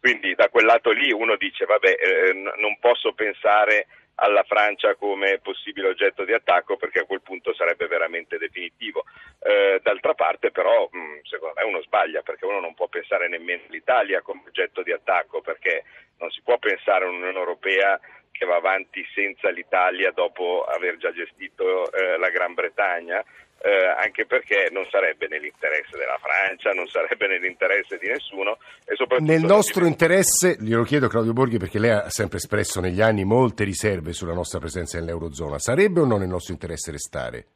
Quindi 0.00 0.34
da 0.34 0.48
quel 0.48 0.64
lato 0.64 0.92
lì 0.92 1.12
uno 1.12 1.36
dice 1.36 1.66
vabbè 1.66 1.90
eh, 1.90 2.32
non 2.32 2.78
posso 2.80 3.12
pensare 3.12 3.88
alla 4.16 4.44
Francia 4.44 4.94
come 4.94 5.38
possibile 5.42 5.88
oggetto 5.88 6.24
di 6.24 6.32
attacco 6.32 6.76
perché 6.76 7.00
a 7.00 7.04
quel 7.04 7.22
punto 7.22 7.54
sarebbe 7.54 7.86
veramente 7.86 8.38
definitivo. 8.38 9.04
Eh, 9.40 9.80
d'altra 9.82 10.14
parte 10.14 10.50
però 10.50 10.88
mh, 10.90 11.20
secondo 11.22 11.54
me 11.56 11.64
uno 11.64 11.82
sbaglia 11.82 12.22
perché 12.22 12.44
uno 12.44 12.60
non 12.60 12.74
può 12.74 12.88
pensare 12.88 13.28
nemmeno 13.28 13.62
all'Italia 13.68 14.22
come 14.22 14.42
oggetto 14.46 14.82
di 14.82 14.92
attacco 14.92 15.40
perché 15.40 15.84
non 16.18 16.30
si 16.30 16.40
può 16.42 16.58
pensare 16.58 17.04
a 17.04 17.08
un'Unione 17.08 17.38
Europea 17.38 18.00
che 18.30 18.46
va 18.46 18.56
avanti 18.56 19.06
senza 19.14 19.50
l'Italia 19.50 20.10
dopo 20.10 20.64
aver 20.64 20.96
già 20.98 21.12
gestito 21.12 21.90
eh, 21.92 22.18
la 22.18 22.28
Gran 22.30 22.54
Bretagna 22.54 23.24
eh, 23.66 23.86
anche 23.98 24.26
perché 24.26 24.68
non 24.70 24.86
sarebbe 24.88 25.26
nell'interesse 25.26 25.96
della 25.96 26.18
Francia, 26.22 26.70
non 26.70 26.86
sarebbe 26.86 27.26
nell'interesse 27.26 27.98
di 27.98 28.06
nessuno. 28.06 28.58
E 28.86 28.94
soprattutto 28.94 29.32
Nel 29.32 29.42
nostro 29.42 29.82
di... 29.82 29.88
interesse, 29.88 30.56
glielo 30.60 30.84
chiedo 30.84 31.08
Claudio 31.08 31.32
Borghi 31.32 31.58
perché 31.58 31.80
lei 31.80 31.90
ha 31.90 32.08
sempre 32.08 32.36
espresso 32.36 32.80
negli 32.80 33.00
anni 33.00 33.24
molte 33.24 33.64
riserve 33.64 34.12
sulla 34.12 34.34
nostra 34.34 34.60
presenza 34.60 34.98
nell'Eurozona, 34.98 35.58
sarebbe 35.58 36.00
o 36.00 36.04
no 36.04 36.16
nel 36.16 36.28
nostro 36.28 36.52
interesse 36.52 36.92
restare? 36.92 37.46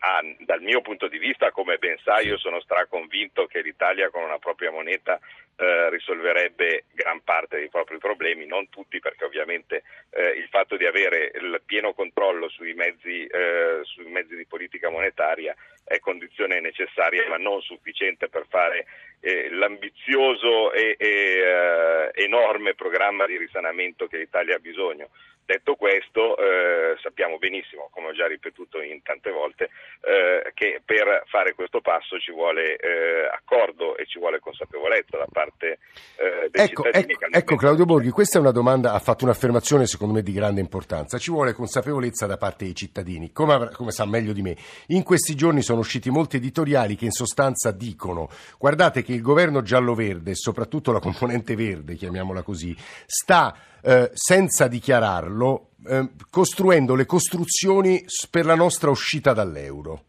ah, 0.00 0.22
dal 0.44 0.60
mio 0.62 0.80
punto 0.80 1.08
di 1.08 1.18
vista, 1.18 1.50
come 1.50 1.76
ben 1.76 1.96
sai, 2.02 2.26
io 2.26 2.38
sono 2.38 2.60
straconvinto 2.60 3.46
che 3.46 3.60
l'Italia 3.60 4.10
con 4.10 4.22
una 4.22 4.38
propria 4.38 4.70
moneta 4.70 5.18
eh, 5.60 5.90
risolverebbe 5.90 6.84
gran 6.92 7.20
parte 7.22 7.58
dei 7.58 7.68
propri 7.68 7.98
problemi, 7.98 8.46
non 8.46 8.70
tutti 8.70 8.98
perché 8.98 9.26
ovviamente 9.26 9.82
eh, 10.08 10.30
il 10.30 10.48
fatto 10.48 10.78
di 10.78 10.86
avere 10.86 11.32
il 11.34 11.60
pieno 11.66 11.92
controllo 11.92 12.48
sui 12.48 12.72
mezzi, 12.72 13.26
eh, 13.26 13.80
sui 13.82 14.10
mezzi, 14.10 14.36
di 14.36 14.46
politica 14.46 14.88
monetaria 14.88 15.54
è 15.84 15.98
condizione 15.98 16.60
necessaria 16.60 17.28
ma 17.28 17.36
non 17.36 17.60
sufficiente 17.60 18.28
per 18.28 18.46
fare 18.48 18.86
eh, 19.20 19.50
l'ambizioso 19.50 20.72
e, 20.72 20.96
e 20.96 21.08
eh, 21.08 22.10
enorme 22.14 22.74
programma 22.74 23.26
di 23.26 23.36
risanamento 23.36 24.06
che 24.06 24.16
l'Italia 24.16 24.56
ha 24.56 24.60
bisogno. 24.60 25.10
Detto 25.50 25.74
questo, 25.74 26.38
eh, 26.38 26.96
sappiamo 27.02 27.36
benissimo, 27.36 27.88
come 27.90 28.06
ho 28.06 28.12
già 28.12 28.28
ripetuto 28.28 28.80
in 28.80 29.02
tante 29.02 29.32
volte, 29.32 29.70
eh, 30.00 30.52
che 30.54 30.80
per 30.84 31.24
fare 31.26 31.54
questo 31.54 31.80
passo 31.80 32.20
ci 32.20 32.30
vuole 32.30 32.76
eh, 32.76 33.26
accordo 33.26 33.96
e 33.96 34.06
ci 34.06 34.20
vuole 34.20 34.38
consapevolezza 34.38 35.16
da 35.16 35.26
parte 35.28 35.80
eh, 36.14 36.48
dei 36.50 36.66
ecco, 36.66 36.84
cittadini. 36.84 37.14
Ecco, 37.14 37.36
ecco 37.36 37.56
Claudio 37.56 37.84
Borghi, 37.84 38.10
questa 38.10 38.38
è 38.38 38.40
una 38.40 38.52
domanda, 38.52 38.92
ha 38.92 39.00
fatto 39.00 39.24
un'affermazione 39.24 39.86
secondo 39.86 40.14
me 40.14 40.22
di 40.22 40.30
grande 40.30 40.60
importanza. 40.60 41.18
Ci 41.18 41.32
vuole 41.32 41.52
consapevolezza 41.52 42.26
da 42.26 42.36
parte 42.36 42.62
dei 42.62 42.76
cittadini. 42.76 43.32
Come, 43.32 43.70
come 43.72 43.90
sa 43.90 44.06
meglio 44.06 44.32
di 44.32 44.42
me, 44.42 44.56
in 44.86 45.02
questi 45.02 45.34
giorni 45.34 45.62
sono 45.62 45.80
usciti 45.80 46.10
molti 46.10 46.36
editoriali 46.36 46.94
che 46.94 47.06
in 47.06 47.10
sostanza 47.10 47.72
dicono 47.72 48.28
guardate 48.56 49.02
che 49.02 49.14
il 49.14 49.20
governo 49.20 49.62
giallo-verde, 49.62 50.36
soprattutto 50.36 50.92
la 50.92 51.00
componente 51.00 51.56
verde, 51.56 51.96
chiamiamola 51.96 52.42
così, 52.42 52.72
sta 52.78 53.52
eh, 53.82 54.10
senza 54.12 54.68
dichiararlo, 54.68 55.39
eh, 55.46 56.08
costruendo 56.30 56.94
le 56.94 57.06
costruzioni 57.06 58.04
per 58.30 58.44
la 58.44 58.54
nostra 58.54 58.90
uscita 58.90 59.32
dall'euro. 59.32 60.04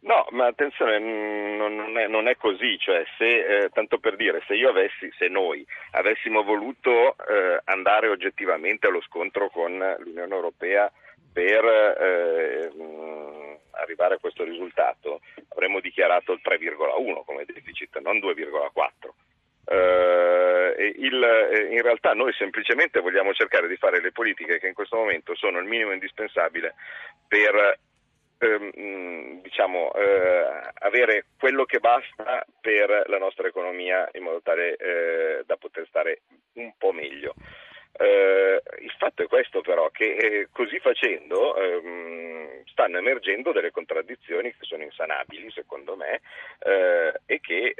No, 0.00 0.26
ma 0.30 0.46
attenzione, 0.46 0.98
non 0.98 1.96
è, 1.96 2.06
non 2.08 2.28
è 2.28 2.36
così, 2.36 2.76
cioè 2.78 3.04
se, 3.16 3.24
eh, 3.64 3.68
tanto 3.70 3.98
per 3.98 4.16
dire, 4.16 4.42
se, 4.46 4.54
avessi, 4.66 5.10
se 5.16 5.28
noi 5.28 5.66
avessimo 5.92 6.42
voluto 6.42 7.16
eh, 7.16 7.60
andare 7.64 8.08
oggettivamente 8.08 8.86
allo 8.86 9.00
scontro 9.00 9.48
con 9.48 9.72
l'Unione 9.72 10.34
Europea 10.34 10.92
per 11.32 11.64
eh, 11.64 12.70
arrivare 13.70 14.16
a 14.16 14.18
questo 14.18 14.44
risultato, 14.44 15.20
avremmo 15.48 15.80
dichiarato 15.80 16.32
il 16.32 16.40
3,1 16.44 17.24
come 17.24 17.46
deficit, 17.46 17.98
non 18.00 18.18
2,4. 18.18 19.08
Uh, 19.66 20.54
il, 20.78 21.22
eh, 21.22 21.74
in 21.74 21.80
realtà 21.80 22.12
noi 22.12 22.32
semplicemente 22.34 23.00
vogliamo 23.00 23.32
cercare 23.32 23.66
di 23.66 23.76
fare 23.76 24.00
le 24.00 24.12
politiche 24.12 24.58
che 24.58 24.68
in 24.68 24.74
questo 24.74 24.96
momento 24.96 25.34
sono 25.34 25.58
il 25.58 25.66
minimo 25.66 25.92
indispensabile 25.92 26.74
per 27.26 27.78
ehm, 28.38 29.40
diciamo, 29.40 29.90
uh, 29.94 30.68
avere 30.80 31.26
quello 31.38 31.64
che 31.64 31.78
basta 31.78 32.44
per 32.60 33.04
la 33.06 33.18
nostra 33.18 33.48
economia 33.48 34.08
in 34.12 34.22
modo 34.22 34.42
tale 34.42 34.72
uh, 34.72 35.44
da 35.46 35.56
poter 35.56 35.86
stare 35.88 36.22
un 36.54 36.72
po' 36.76 36.92
meglio. 36.92 37.34
Il 37.96 38.94
fatto 38.98 39.22
è 39.22 39.26
questo 39.26 39.60
però 39.60 39.88
che 39.90 40.48
così 40.50 40.78
facendo 40.80 41.56
ehm, 41.56 42.64
stanno 42.66 42.98
emergendo 42.98 43.52
delle 43.52 43.70
contraddizioni 43.70 44.50
che 44.50 44.64
sono 44.64 44.82
insanabili 44.82 45.50
secondo 45.52 45.96
me 45.96 46.20
e 47.26 47.40
che 47.40 47.74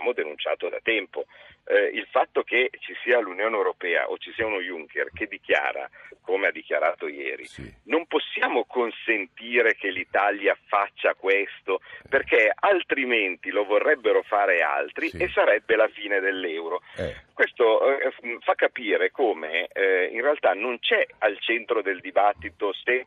avevamo 0.00 0.12
denunciato 0.12 0.68
da 0.68 0.78
tempo. 0.82 1.26
Eh, 1.70 1.90
il 1.94 2.06
fatto 2.10 2.42
che 2.42 2.70
ci 2.80 2.96
sia 3.04 3.20
l'Unione 3.20 3.54
Europea 3.54 4.10
o 4.10 4.18
ci 4.18 4.32
sia 4.32 4.44
uno 4.44 4.60
Juncker 4.60 5.10
che 5.12 5.26
dichiara, 5.26 5.88
come 6.22 6.48
ha 6.48 6.50
dichiarato 6.50 7.06
ieri, 7.06 7.46
sì. 7.46 7.72
non 7.84 8.06
possiamo 8.06 8.64
consentire 8.64 9.76
che 9.76 9.90
l'Italia 9.90 10.56
faccia 10.66 11.14
questo 11.14 11.80
perché 12.08 12.50
altrimenti 12.52 13.50
lo 13.50 13.64
vorrebbero 13.64 14.22
fare 14.22 14.62
altri 14.62 15.10
sì. 15.10 15.22
e 15.22 15.28
sarebbe 15.28 15.76
la 15.76 15.86
fine 15.88 16.18
dell'euro. 16.18 16.82
Eh. 16.96 17.28
Questo 17.32 17.98
eh, 18.00 18.10
fa 18.40 18.54
capire 18.54 19.09
come 19.10 19.68
eh, 19.72 20.10
in 20.12 20.22
realtà 20.22 20.52
non 20.52 20.78
c'è 20.78 21.06
al 21.18 21.38
centro 21.40 21.82
del 21.82 22.00
dibattito 22.00 22.72
se 22.72 23.06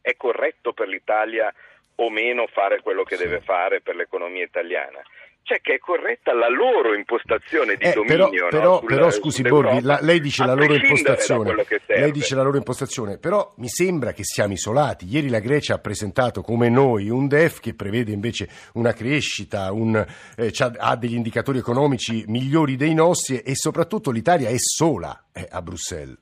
è 0.00 0.16
corretto 0.16 0.72
per 0.72 0.88
l'Italia 0.88 1.52
o 1.96 2.10
meno 2.10 2.46
fare 2.46 2.80
quello 2.80 3.04
che 3.04 3.16
sì. 3.16 3.22
deve 3.24 3.40
fare 3.40 3.80
per 3.80 3.96
l'economia 3.96 4.44
italiana 4.44 5.02
cioè 5.42 5.60
che 5.60 5.74
è 5.74 5.78
corretta 5.78 6.32
la 6.32 6.48
loro 6.48 6.94
impostazione 6.94 7.76
di 7.76 7.84
eh, 7.84 7.92
dominio. 7.92 8.48
Però, 8.48 8.48
però, 8.48 8.62
no? 8.62 8.78
Sulla, 8.78 8.94
però 8.94 9.10
scusi 9.10 9.42
Borghi, 9.42 9.82
la, 9.82 9.98
lei 10.00 10.20
dice 10.20 10.44
la 10.44 10.54
loro 10.54 10.74
impostazione. 10.74 11.66
Lei 11.86 12.10
dice 12.12 12.34
la 12.34 12.42
loro 12.42 12.56
impostazione, 12.56 13.18
però 13.18 13.52
mi 13.56 13.68
sembra 13.68 14.12
che 14.12 14.24
siamo 14.24 14.52
isolati. 14.52 15.06
Ieri 15.06 15.28
la 15.28 15.40
Grecia 15.40 15.74
ha 15.74 15.78
presentato 15.78 16.42
come 16.42 16.68
noi 16.68 17.08
un 17.08 17.26
DEF 17.26 17.60
che 17.60 17.74
prevede 17.74 18.12
invece 18.12 18.48
una 18.74 18.92
crescita, 18.92 19.72
un, 19.72 19.94
eh, 20.36 20.52
ha 20.78 20.96
degli 20.96 21.14
indicatori 21.14 21.58
economici 21.58 22.24
migliori 22.28 22.76
dei 22.76 22.94
nostri 22.94 23.38
e 23.38 23.54
soprattutto 23.54 24.10
l'Italia 24.10 24.48
è 24.48 24.56
sola 24.56 25.24
eh, 25.32 25.46
a 25.50 25.60
Bruxelles. 25.60 26.16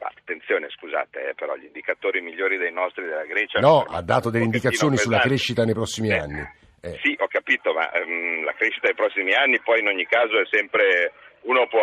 Ma 0.00 0.12
attenzione, 0.14 0.68
scusate, 0.70 1.30
eh, 1.30 1.34
però 1.34 1.56
gli 1.56 1.64
indicatori 1.64 2.20
migliori 2.20 2.56
dei 2.58 2.72
nostri 2.72 3.04
della 3.04 3.24
Grecia. 3.24 3.60
No, 3.60 3.82
ha 3.82 4.02
dato 4.02 4.30
delle 4.30 4.44
indicazioni 4.44 4.96
sulla 4.96 5.18
crescita 5.18 5.64
nei 5.64 5.74
prossimi 5.74 6.10
eh, 6.10 6.18
anni. 6.18 6.48
Eh. 6.80 6.98
Sì, 7.02 7.16
ho 7.18 7.26
capito, 7.26 7.72
ma 7.72 7.90
um, 7.94 8.44
la 8.44 8.52
crescita 8.52 8.86
dei 8.86 8.94
prossimi 8.94 9.34
anni 9.34 9.60
poi 9.60 9.80
in 9.80 9.88
ogni 9.88 10.06
caso 10.06 10.40
è 10.40 10.46
sempre 10.46 11.12
uno 11.42 11.66
può, 11.66 11.80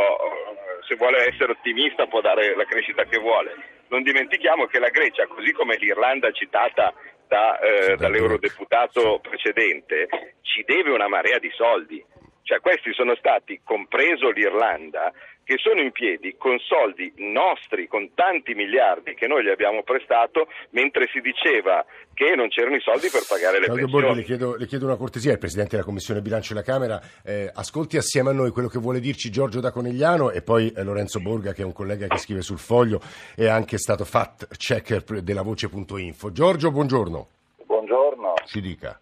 se 0.88 0.96
vuole 0.96 1.28
essere 1.28 1.52
ottimista, 1.52 2.08
può 2.08 2.22
dare 2.22 2.56
la 2.56 2.66
crescita 2.66 3.04
che 3.04 3.18
vuole. 3.18 3.56
Non 3.88 4.04
dimentichiamo 4.04 4.66
che 4.66 4.80
la 4.80 4.90
Grecia, 4.90 5.28
così 5.28 5.52
come 5.52 5.78
l'Irlanda 5.78 6.32
citata 6.32 6.94
da, 7.28 7.60
eh, 7.60 7.96
dall'eurodeputato 7.96 9.20
precedente, 9.22 10.08
ci 10.42 10.64
deve 10.66 10.92
una 10.92 11.08
marea 11.08 11.40
di 11.40 11.52
soldi. 11.54 12.04
Cioè 12.44 12.60
questi 12.60 12.94
sono 12.94 13.16
stati, 13.16 13.62
compreso 13.64 14.30
l'Irlanda, 14.30 15.12
che 15.46 15.58
sono 15.60 15.80
in 15.80 15.92
piedi 15.92 16.36
con 16.38 16.58
soldi 16.58 17.14
nostri, 17.18 17.88
con 17.88 18.10
tanti 18.16 18.56
miliardi 18.56 19.14
che 19.14 19.28
noi 19.28 19.44
gli 19.44 19.50
abbiamo 19.50 19.84
prestato, 19.84 20.48
mentre 20.72 21.08
si 21.14 21.22
diceva 21.22 21.86
che 22.16 22.34
non 22.36 22.50
c'erano 22.50 22.76
i 22.76 22.82
soldi 22.82 23.10
per 23.10 23.22
pagare 23.30 23.60
le 23.60 23.66
Claudio 23.66 23.86
pensioni. 23.86 24.06
Borghi, 24.06 24.20
le 24.22 24.26
chiedo, 24.26 24.56
le 24.56 24.66
chiedo, 24.66 24.86
una 24.86 24.96
cortesia, 24.96 25.32
il 25.32 25.38
Presidente 25.38 25.76
della 25.76 25.86
Commissione 25.86 26.22
Bilancio 26.22 26.54
della 26.56 26.66
Camera, 26.66 27.00
eh, 27.24 27.52
ascolti 27.54 27.96
assieme 27.96 28.32
a 28.32 28.34
noi 28.34 28.50
quello 28.50 28.68
che 28.68 28.80
vuole 28.80 29.00
dirci 29.00 29.30
Giorgio 29.30 29.60
da 29.60 29.70
Conegliano 29.70 30.32
e 30.32 30.42
poi 30.42 30.74
eh, 30.76 30.84
Lorenzo 30.84 31.20
Borga 31.20 31.54
che 31.54 31.62
è 31.62 31.66
un 31.66 31.74
collega 31.74 32.08
che 32.08 32.18
scrive 32.18 32.42
sul 32.42 32.58
foglio 32.58 33.00
e 33.38 33.46
è 33.46 33.48
anche 33.48 33.78
stato 33.78 34.04
fact 34.04 34.58
checker 34.58 35.22
della 35.22 35.44
voce.info. 35.44 36.32
Giorgio, 36.32 36.72
buongiorno. 36.72 37.28
Buongiorno. 37.64 38.34
Si 38.46 38.62
dica. 38.62 39.00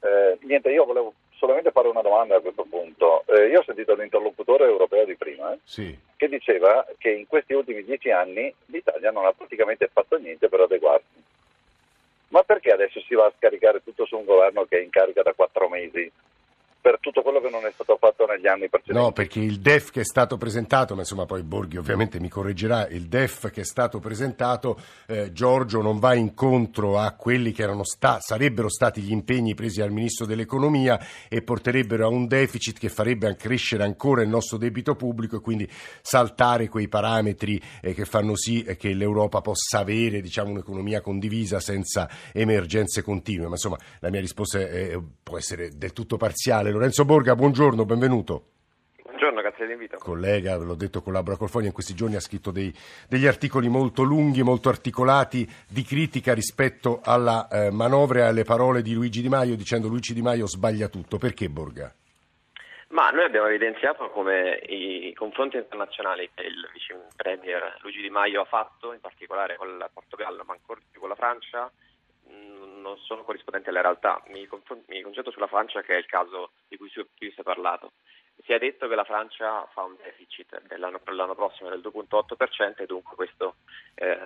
Eh, 0.00 0.38
niente, 0.42 0.68
io 0.68 0.84
volevo 0.84 1.14
solamente 1.38 1.70
fare 1.70 1.88
una 1.88 2.02
domanda 2.02 2.36
a 2.36 2.40
questo 2.40 2.66
punto. 2.68 3.24
Eh, 3.26 3.46
io 3.46 3.60
ho 3.60 3.64
sentito 3.64 3.94
l'interlocutore 3.94 4.64
europeo 4.64 5.04
di 5.04 5.16
prima 5.16 5.56
sì. 5.64 5.96
che 6.16 6.28
diceva 6.28 6.84
che 6.98 7.10
in 7.10 7.26
questi 7.26 7.54
ultimi 7.54 7.84
dieci 7.84 8.10
anni 8.10 8.52
l'Italia 8.66 9.10
non 9.10 9.24
ha 9.24 9.32
praticamente 9.32 9.88
fatto 9.92 10.18
niente 10.18 10.48
per 10.48 10.60
adeguarsi. 10.60 11.22
Ma 12.28 12.42
perché 12.42 12.72
adesso 12.72 13.00
si 13.00 13.14
va 13.14 13.26
a 13.26 13.32
scaricare 13.36 13.82
tutto 13.82 14.04
su 14.04 14.18
un 14.18 14.24
governo 14.24 14.64
che 14.64 14.78
è 14.78 14.82
in 14.82 14.90
carica 14.90 15.22
da 15.22 15.32
quattro 15.32 15.68
mesi 15.68 16.10
per 16.80 16.97
tutto 17.08 17.22
quello 17.22 17.40
che 17.40 17.48
non 17.48 17.64
è 17.64 17.70
stato 17.72 17.96
fatto 17.98 18.26
negli 18.26 18.46
anni 18.46 18.68
precedenti. 18.68 19.04
No, 19.04 19.12
perché 19.12 19.40
il 19.40 19.60
DEF 19.60 19.90
che 19.90 20.00
è 20.00 20.04
stato 20.04 20.36
presentato, 20.36 20.94
ma 20.94 21.00
insomma 21.00 21.26
poi 21.26 21.42
Borghi 21.42 21.76
ovviamente 21.76 22.20
mi 22.20 22.28
correggerà, 22.28 22.86
il 22.88 23.08
DEF 23.08 23.50
che 23.50 23.62
è 23.62 23.64
stato 23.64 23.98
presentato, 23.98 24.78
eh, 25.06 25.32
Giorgio 25.32 25.80
non 25.80 25.98
va 25.98 26.14
incontro 26.14 26.98
a 26.98 27.12
quelli 27.12 27.52
che 27.52 27.66
sta, 27.82 28.18
sarebbero 28.20 28.68
stati 28.68 29.00
gli 29.00 29.12
impegni 29.12 29.54
presi 29.54 29.80
dal 29.80 29.90
Ministro 29.90 30.26
dell'Economia 30.26 30.98
e 31.28 31.42
porterebbero 31.42 32.06
a 32.06 32.08
un 32.08 32.26
deficit 32.26 32.78
che 32.78 32.88
farebbe 32.88 33.34
crescere 33.36 33.84
ancora 33.84 34.22
il 34.22 34.28
nostro 34.28 34.56
debito 34.58 34.94
pubblico 34.94 35.36
e 35.36 35.40
quindi 35.40 35.68
saltare 36.02 36.68
quei 36.68 36.88
parametri 36.88 37.60
eh, 37.80 37.94
che 37.94 38.04
fanno 38.04 38.36
sì 38.36 38.62
eh, 38.62 38.76
che 38.76 38.92
l'Europa 38.94 39.40
possa 39.40 39.78
avere 39.78 40.20
diciamo, 40.20 40.50
un'economia 40.50 41.00
condivisa 41.00 41.60
senza 41.60 42.08
emergenze 42.32 43.02
continue. 43.02 43.46
Ma 43.46 43.52
insomma 43.52 43.78
la 44.00 44.10
mia 44.10 44.20
risposta 44.20 44.58
è, 44.58 44.98
può 45.22 45.38
essere 45.38 45.70
del 45.76 45.92
tutto 45.92 46.16
parziale 46.16 46.70
Lorenzo 46.70 46.97
Borga, 47.04 47.34
buongiorno, 47.34 47.84
benvenuto. 47.84 48.42
Buongiorno, 49.02 49.40
grazie 49.40 49.66
dell'invito. 49.66 49.98
Collega, 49.98 50.56
ve 50.56 50.64
l'ho 50.64 50.74
detto, 50.74 51.02
collabora 51.02 51.36
col 51.36 51.48
Foglia, 51.48 51.66
in 51.66 51.72
questi 51.72 51.94
giorni 51.94 52.14
ha 52.14 52.20
scritto 52.20 52.50
dei, 52.50 52.72
degli 53.08 53.26
articoli 53.26 53.68
molto 53.68 54.02
lunghi, 54.02 54.42
molto 54.42 54.68
articolati 54.68 55.48
di 55.68 55.82
critica 55.82 56.34
rispetto 56.34 57.00
alla 57.02 57.48
eh, 57.48 57.70
manovra 57.70 58.20
e 58.20 58.22
alle 58.22 58.44
parole 58.44 58.82
di 58.82 58.94
Luigi 58.94 59.22
Di 59.22 59.28
Maio, 59.28 59.56
dicendo 59.56 59.88
Luigi 59.88 60.14
Di 60.14 60.22
Maio 60.22 60.46
sbaglia 60.46 60.88
tutto. 60.88 61.18
Perché 61.18 61.48
Borga? 61.48 61.92
Ma 62.90 63.10
noi 63.10 63.24
abbiamo 63.24 63.48
evidenziato 63.48 64.08
come 64.10 64.60
i 64.68 65.12
confronti 65.14 65.56
internazionali 65.56 66.30
che 66.32 66.42
il 66.42 66.68
vice 66.72 66.96
premier 67.16 67.76
Luigi 67.82 68.00
Di 68.00 68.08
Maio 68.08 68.42
ha 68.42 68.46
fatto, 68.46 68.92
in 68.92 69.00
particolare 69.00 69.56
con 69.56 69.68
il 69.68 69.90
Portogallo, 69.92 70.42
ma 70.46 70.54
ancora 70.54 70.80
più 70.90 71.00
con 71.00 71.10
la 71.10 71.14
Francia, 71.14 71.70
non 72.80 72.98
sono 72.98 73.24
corrispondenti 73.24 73.68
alla 73.68 73.80
realtà. 73.80 74.22
Mi, 74.28 74.48
mi 74.86 75.02
concentro 75.02 75.32
sulla 75.32 75.46
Francia, 75.46 75.82
che 75.82 75.94
è 75.94 75.98
il 75.98 76.06
caso 76.06 76.50
di 76.68 76.76
cui, 76.76 76.90
cui 76.90 77.30
si 77.30 77.40
è 77.40 77.42
parlato. 77.42 77.92
si 78.44 78.52
è 78.52 78.58
detto 78.58 78.88
che 78.88 78.94
la 78.94 79.04
Francia 79.04 79.66
fa 79.72 79.82
un 79.82 79.96
deficit 80.02 80.62
dell'anno, 80.66 80.98
per 80.98 81.14
l'anno 81.14 81.34
prossimo 81.34 81.68
del 81.68 81.80
2,8% 81.80 82.82
e 82.82 82.86
dunque 82.86 83.16
questo 83.16 83.56
eh, 83.94 84.18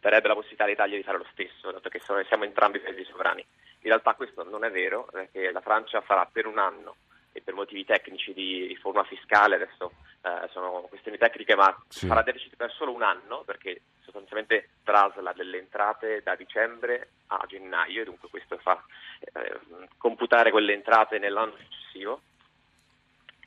darebbe 0.00 0.28
la 0.28 0.34
possibilità 0.34 0.64
all'Italia 0.64 0.96
di 0.96 1.02
fare 1.02 1.18
lo 1.18 1.26
stesso, 1.32 1.70
dato 1.70 1.88
che 1.88 2.00
siamo 2.00 2.44
entrambi 2.44 2.80
paesi 2.80 3.04
sovrani. 3.04 3.44
In 3.84 3.88
realtà 3.88 4.14
questo 4.14 4.44
non 4.44 4.64
è 4.64 4.70
vero, 4.70 5.06
perché 5.10 5.50
la 5.50 5.60
Francia 5.60 6.00
farà 6.00 6.28
per 6.30 6.46
un 6.46 6.58
anno 6.58 6.96
e 7.32 7.40
per 7.40 7.54
motivi 7.54 7.84
tecnici 7.84 8.32
di 8.32 8.66
riforma 8.66 9.04
fiscale, 9.04 9.56
adesso 9.56 9.92
eh, 10.22 10.48
sono 10.50 10.82
questioni 10.88 11.18
tecniche, 11.18 11.54
ma 11.54 11.74
sì. 11.88 12.06
farà 12.06 12.22
deficit 12.22 12.56
per 12.56 12.70
solo 12.72 12.92
un 12.92 13.02
anno 13.02 13.42
perché 13.44 13.80
sostanzialmente 14.00 14.68
trasla 14.84 15.32
delle 15.32 15.58
entrate 15.58 16.22
da 16.22 16.34
dicembre 16.34 17.08
a 17.28 17.44
gennaio 17.48 18.02
e 18.02 18.04
dunque 18.04 18.28
questo 18.28 18.58
fa 18.58 18.82
eh, 19.20 19.60
computare 19.96 20.50
quelle 20.50 20.74
entrate 20.74 21.18
nell'anno 21.18 21.56
successivo 21.56 22.20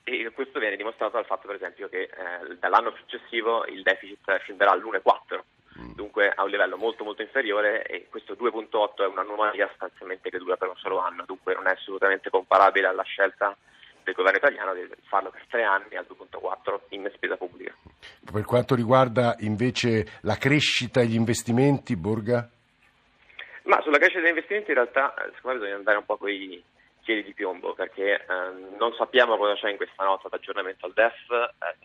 e 0.04 0.30
questo 0.34 0.60
viene 0.60 0.75
dimostrato 0.75 1.13
dal 1.13 1.25
fatto 1.25 1.48
per 1.48 1.56
esempio 1.56 1.89
che 1.89 2.04
eh, 2.04 2.56
dall'anno 2.60 2.94
successivo 2.96 3.65
il 3.65 3.82
deficit 3.84 4.38
scenderà 4.39 4.72
all'1,4 4.72 5.39
mm. 5.80 5.92
dunque 5.94 6.30
a 6.30 6.44
un 6.44 6.50
livello 6.50 6.77
molto 6.77 7.04
molto 7.04 7.22
inferiore 7.22 7.84
e 7.84 8.08
questo 8.10 8.34
2.8 8.34 9.04
è 9.04 9.08
un'anomalia 9.08 9.68
sostanzialmente 9.70 10.30
che 10.30 10.38
dura 10.38 10.58
per 10.58 10.70
un 10.70 10.77
solo 10.77 11.00
anno, 11.00 11.25
dunque 11.25 11.54
non 11.54 11.68
è 11.68 11.72
assolutamente 11.72 12.30
comparabile 12.30 12.88
alla 12.88 13.04
scelta 13.04 13.56
del 14.06 14.14
governo 14.14 14.38
italiano 14.38 14.74
di 14.74 14.88
farlo 15.04 15.32
per 15.32 15.44
tre 15.50 15.64
anni 15.64 15.96
al 15.96 16.06
2.4 16.08 16.80
in 16.90 17.12
spesa 17.14 17.36
pubblica. 17.36 17.74
Per 18.32 18.46
quanto 18.46 18.76
riguarda 18.76 19.36
invece 19.40 20.20
la 20.22 20.38
crescita 20.38 21.02
e 21.02 21.08
gli 21.08 21.16
investimenti, 21.16 21.96
Borga? 21.96 22.48
Ma 23.64 23.82
sulla 23.82 23.98
crescita 23.98 24.22
degli 24.22 24.30
investimenti 24.30 24.70
in 24.70 24.76
realtà 24.76 25.14
eh, 25.16 25.32
secondo 25.36 25.58
me 25.58 25.64
bisogna 25.64 25.76
andare 25.76 25.98
un 25.98 26.06
po' 26.06 26.18
con 26.18 26.30
i 26.30 26.64
piedi 27.04 27.24
di 27.24 27.34
piombo 27.34 27.74
perché 27.74 28.14
eh, 28.14 28.76
non 28.78 28.94
sappiamo 28.96 29.38
cosa 29.38 29.56
c'è 29.56 29.72
in 29.72 29.78
questa 29.78 30.04
nota 30.04 30.30
d'aggiornamento 30.30 30.86
al 30.86 30.94
DEF. 30.94 31.32
Eh, 31.32 31.76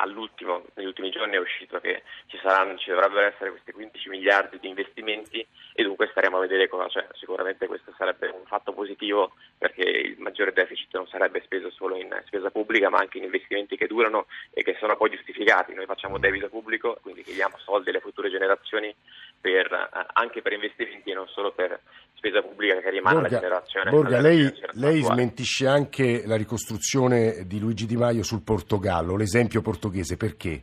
all'ultimo, 0.00 0.64
negli 0.74 0.86
ultimi 0.86 1.10
giorni 1.10 1.34
è 1.34 1.40
uscito 1.40 1.80
che 1.80 2.02
ci, 2.26 2.38
saranno, 2.40 2.78
ci 2.78 2.90
dovrebbero 2.90 3.26
essere 3.26 3.50
questi 3.50 3.72
15 3.72 4.08
miliardi 4.10 4.58
di 4.60 4.68
investimenti 4.68 5.44
e 5.78 5.84
dunque 5.84 6.08
staremo 6.10 6.38
a 6.38 6.40
vedere 6.40 6.68
cosa 6.68 6.88
c'è. 6.88 7.06
Sicuramente 7.12 7.68
questo 7.68 7.94
sarebbe 7.96 8.26
un 8.26 8.44
fatto 8.46 8.72
positivo 8.72 9.34
perché 9.56 9.82
il 9.82 10.16
maggiore 10.18 10.52
deficit 10.52 10.92
non 10.94 11.06
sarebbe 11.06 11.40
speso 11.44 11.70
solo 11.70 11.94
in 11.94 12.08
spesa 12.26 12.50
pubblica 12.50 12.90
ma 12.90 12.98
anche 12.98 13.18
in 13.18 13.22
investimenti 13.22 13.76
che 13.76 13.86
durano 13.86 14.26
e 14.50 14.64
che 14.64 14.74
sono 14.80 14.96
poi 14.96 15.10
giustificati. 15.10 15.74
Noi 15.74 15.86
facciamo 15.86 16.18
debito 16.18 16.48
pubblico, 16.48 16.98
quindi 17.00 17.22
chiediamo 17.22 17.58
soldi 17.58 17.90
alle 17.90 18.00
future 18.00 18.28
generazioni 18.28 18.92
per, 19.40 19.72
eh, 19.72 20.06
anche 20.14 20.42
per 20.42 20.54
investimenti 20.54 21.12
e 21.12 21.14
non 21.14 21.28
solo 21.28 21.52
per 21.52 21.78
spesa 22.16 22.42
pubblica 22.42 22.80
che 22.80 22.90
rimane 22.90 23.20
Borga, 23.20 23.28
alla 23.28 23.38
generazione. 23.38 23.90
Borga, 23.90 24.20
lei, 24.20 24.52
lei 24.72 25.00
smentisce 25.00 25.68
anche 25.68 26.26
la 26.26 26.34
ricostruzione 26.34 27.44
di 27.46 27.60
Luigi 27.60 27.86
Di 27.86 27.96
Maio 27.96 28.24
sul 28.24 28.42
Portogallo, 28.42 29.14
l'esempio 29.14 29.62
portoghese, 29.62 30.16
perché? 30.16 30.60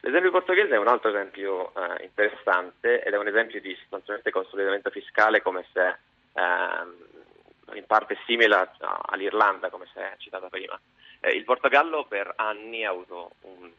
L'esempio 0.00 0.30
portoghese 0.30 0.74
è 0.74 0.78
un 0.78 0.88
altro 0.88 1.10
esempio 1.10 1.72
eh, 1.74 2.04
interessante 2.04 3.02
ed 3.02 3.12
è 3.12 3.18
un 3.18 3.26
esempio 3.26 3.60
di 3.60 3.74
sostanzialmente 3.74 4.30
consolidamento 4.30 4.90
fiscale 4.90 5.42
come 5.42 5.66
se 5.72 5.86
eh, 5.88 7.76
in 7.76 7.84
parte 7.86 8.18
simile 8.24 8.70
all'Irlanda, 9.06 9.70
come 9.70 9.86
si 9.92 9.98
è 9.98 10.14
citata 10.18 10.48
prima. 10.48 10.78
Eh, 11.20 11.32
il 11.32 11.44
Portogallo 11.44 12.04
per 12.04 12.32
anni 12.36 12.84
ha 12.84 12.90
avuto 12.90 13.32
un 13.42 13.70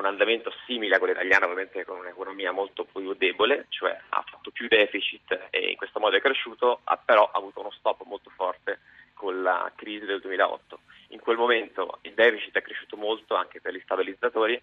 un 0.00 0.06
andamento 0.06 0.50
simile 0.64 0.94
a 0.94 0.98
quello 0.98 1.12
italiano, 1.12 1.44
ovviamente 1.44 1.84
con 1.84 1.98
un'economia 1.98 2.52
molto 2.52 2.84
più 2.84 3.12
debole, 3.14 3.66
cioè 3.68 3.96
ha 4.08 4.24
fatto 4.26 4.50
più 4.50 4.66
deficit 4.66 5.48
e 5.50 5.70
in 5.70 5.76
questo 5.76 6.00
modo 6.00 6.16
è 6.16 6.20
cresciuto, 6.20 6.80
ha 6.84 6.96
però 6.96 7.30
avuto 7.30 7.60
uno 7.60 7.70
stop 7.70 8.02
molto 8.04 8.30
forte 8.34 8.80
con 9.12 9.42
la 9.42 9.70
crisi 9.76 10.06
del 10.06 10.20
2008. 10.20 10.80
In 11.08 11.20
quel 11.20 11.36
momento 11.36 11.98
il 12.02 12.14
deficit 12.14 12.56
è 12.56 12.62
cresciuto 12.62 12.96
molto 12.96 13.34
anche 13.34 13.60
per 13.60 13.74
gli 13.74 13.80
stabilizzatori, 13.84 14.60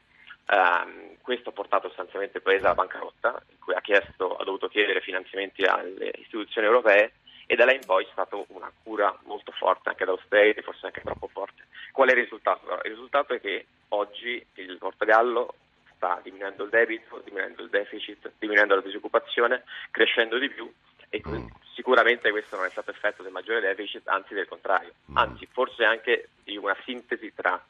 Um, 0.50 1.18
questo 1.22 1.50
ha 1.50 1.51
portato 1.51 1.88
sostanzialmente 1.89 2.38
il 2.38 2.44
paese 2.44 2.66
alla 2.66 2.74
bancarotta, 2.74 3.42
in 3.50 3.60
cui 3.60 3.74
ha, 3.74 3.82
chiesto, 3.82 4.38
ha 4.38 4.44
dovuto 4.46 4.70
chiedere 4.70 5.01
finanziamenti 5.01 5.63
alle 5.63 6.12
istituzioni 6.16 6.68
europee 6.68 7.12
e 7.46 7.56
da 7.56 7.66
là 7.66 7.74
in 7.74 7.86
poi 7.86 8.06
c'è 8.06 8.12
stata 8.12 8.38
una 8.48 8.72
cura 8.84 9.18
molto 9.25 9.51
forte 9.51 9.89
anche 9.89 10.06
da 10.06 10.12
austerity, 10.12 10.62
forse 10.62 10.86
anche 10.86 11.01
troppo 11.01 11.27
forte. 11.27 11.66
Qual 11.92 12.08
è 12.08 12.12
il 12.12 12.20
risultato? 12.20 12.80
Il 12.84 12.92
risultato 12.92 13.34
è 13.34 13.42
che 13.42 13.66
oggi 13.89 14.46
il 14.56 14.77
Portogallo 14.77 15.54
sta 15.96 16.20
diminuendo 16.24 16.63
il 16.63 16.70
debito, 16.70 17.22
diminuendo 17.25 17.63
il 17.63 17.70
deficit, 17.70 18.32
diminuendo 18.38 18.75
la 18.75 18.82
disoccupazione, 18.82 19.63
crescendo 19.92 20.38
di 20.38 20.50
più 20.50 20.72
e 21.10 21.22
mm. 21.25 21.48
sicuramente 21.74 22.32
questo 22.32 22.56
non 22.56 22.66
è 22.66 22.70
stato 22.70 22.92
effetto 22.92 23.24
del 23.24 23.32
maggiore 23.32 23.62
deficit, 23.62 24.08
anzi 24.08 24.34
del 24.34 24.48
contrario, 24.48 24.94
mm. 25.12 25.18
anzi 25.18 25.48
forse 25.51 25.84
anche 25.86 26.30
di 26.44 26.58
una 26.58 26.75
sintesi 26.84 27.33
tra 27.33 27.62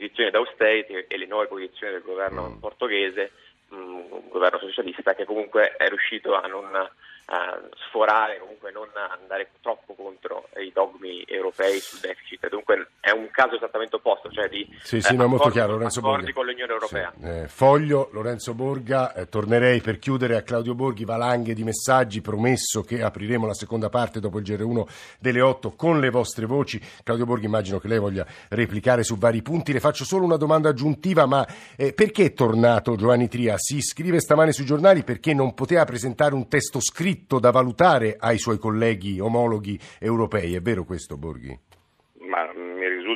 posizioni 0.00 0.30
d'austerity 0.30 1.04
e 1.08 1.18
le 1.18 1.26
nuove 1.26 1.46
posizioni 1.46 1.92
del 1.92 2.02
governo 2.02 2.48
mm. 2.48 2.58
portoghese, 2.58 3.32
un 3.68 4.28
governo 4.28 4.58
socialista 4.58 5.14
che 5.14 5.26
comunque 5.26 5.76
è 5.76 5.88
riuscito 5.88 6.34
a 6.34 6.46
non 6.46 6.88
sforare, 7.86 8.40
comunque 8.40 8.72
non 8.72 8.88
andare 8.92 9.50
troppo 9.60 9.94
contro 9.94 10.48
i 10.56 10.72
dogmi 10.72 11.22
europei 11.28 11.78
sul 11.78 12.00
deficit. 12.00 12.48
Dunque 12.48 12.89
è 13.10 13.12
un 13.12 13.28
caso 13.30 13.56
esattamente 13.56 13.96
opposto, 13.96 14.30
cioè 14.30 14.48
di 14.48 14.66
sì, 14.82 15.00
sì, 15.00 15.12
eh, 15.12 15.16
no, 15.16 15.24
accordi, 15.24 15.28
molto 15.28 15.50
chiaro, 15.50 16.32
con 16.32 16.46
l'Unione 16.46 16.72
Europea. 16.72 17.12
Sì. 17.18 17.26
Eh, 17.26 17.48
foglio, 17.48 18.08
Lorenzo 18.12 18.54
Borga, 18.54 19.12
eh, 19.14 19.28
tornerei 19.28 19.80
per 19.80 19.98
chiudere 19.98 20.36
a 20.36 20.42
Claudio 20.42 20.74
Borghi, 20.74 21.04
valanghe 21.04 21.54
di 21.54 21.64
messaggi, 21.64 22.20
promesso 22.20 22.82
che 22.82 23.02
apriremo 23.02 23.46
la 23.46 23.54
seconda 23.54 23.88
parte 23.88 24.20
dopo 24.20 24.38
il 24.38 24.44
GR1 24.44 24.84
delle 25.18 25.40
8 25.40 25.72
con 25.72 25.98
le 25.98 26.10
vostre 26.10 26.46
voci. 26.46 26.80
Claudio 27.02 27.26
Borghi 27.26 27.46
immagino 27.46 27.78
che 27.78 27.88
lei 27.88 27.98
voglia 27.98 28.26
replicare 28.48 29.02
su 29.02 29.18
vari 29.18 29.42
punti, 29.42 29.72
le 29.72 29.80
faccio 29.80 30.04
solo 30.04 30.24
una 30.24 30.36
domanda 30.36 30.68
aggiuntiva, 30.68 31.26
ma 31.26 31.46
eh, 31.76 31.92
perché 31.92 32.26
è 32.26 32.32
tornato 32.32 32.96
Giovanni 32.96 33.28
Tria? 33.28 33.56
Si 33.58 33.80
scrive 33.80 34.20
stamane 34.20 34.52
sui 34.52 34.64
giornali 34.64 35.02
perché 35.02 35.34
non 35.34 35.54
poteva 35.54 35.84
presentare 35.84 36.34
un 36.34 36.48
testo 36.48 36.80
scritto 36.80 37.38
da 37.38 37.50
valutare 37.50 38.16
ai 38.18 38.38
suoi 38.38 38.58
colleghi 38.58 39.18
omologhi 39.18 39.78
europei. 39.98 40.54
È 40.54 40.60
vero 40.60 40.84
questo, 40.84 41.16
Borghi? 41.16 41.58
Ma 42.30 42.46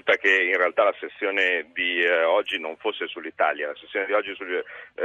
risulta 0.05 0.17
che 0.17 0.43
in 0.43 0.57
realtà 0.57 0.85
la 0.85 0.95
sessione 1.01 1.71
di 1.73 2.03
eh, 2.03 2.25
oggi 2.25 2.59
non 2.59 2.77
fosse 2.77 3.09
sull'Italia, 3.09 3.69
la 3.69 3.77
sessione 3.77 4.07
di 4.07 4.13
oggi 4.13 4.35
sul, 4.35 4.63
eh, 4.95 5.05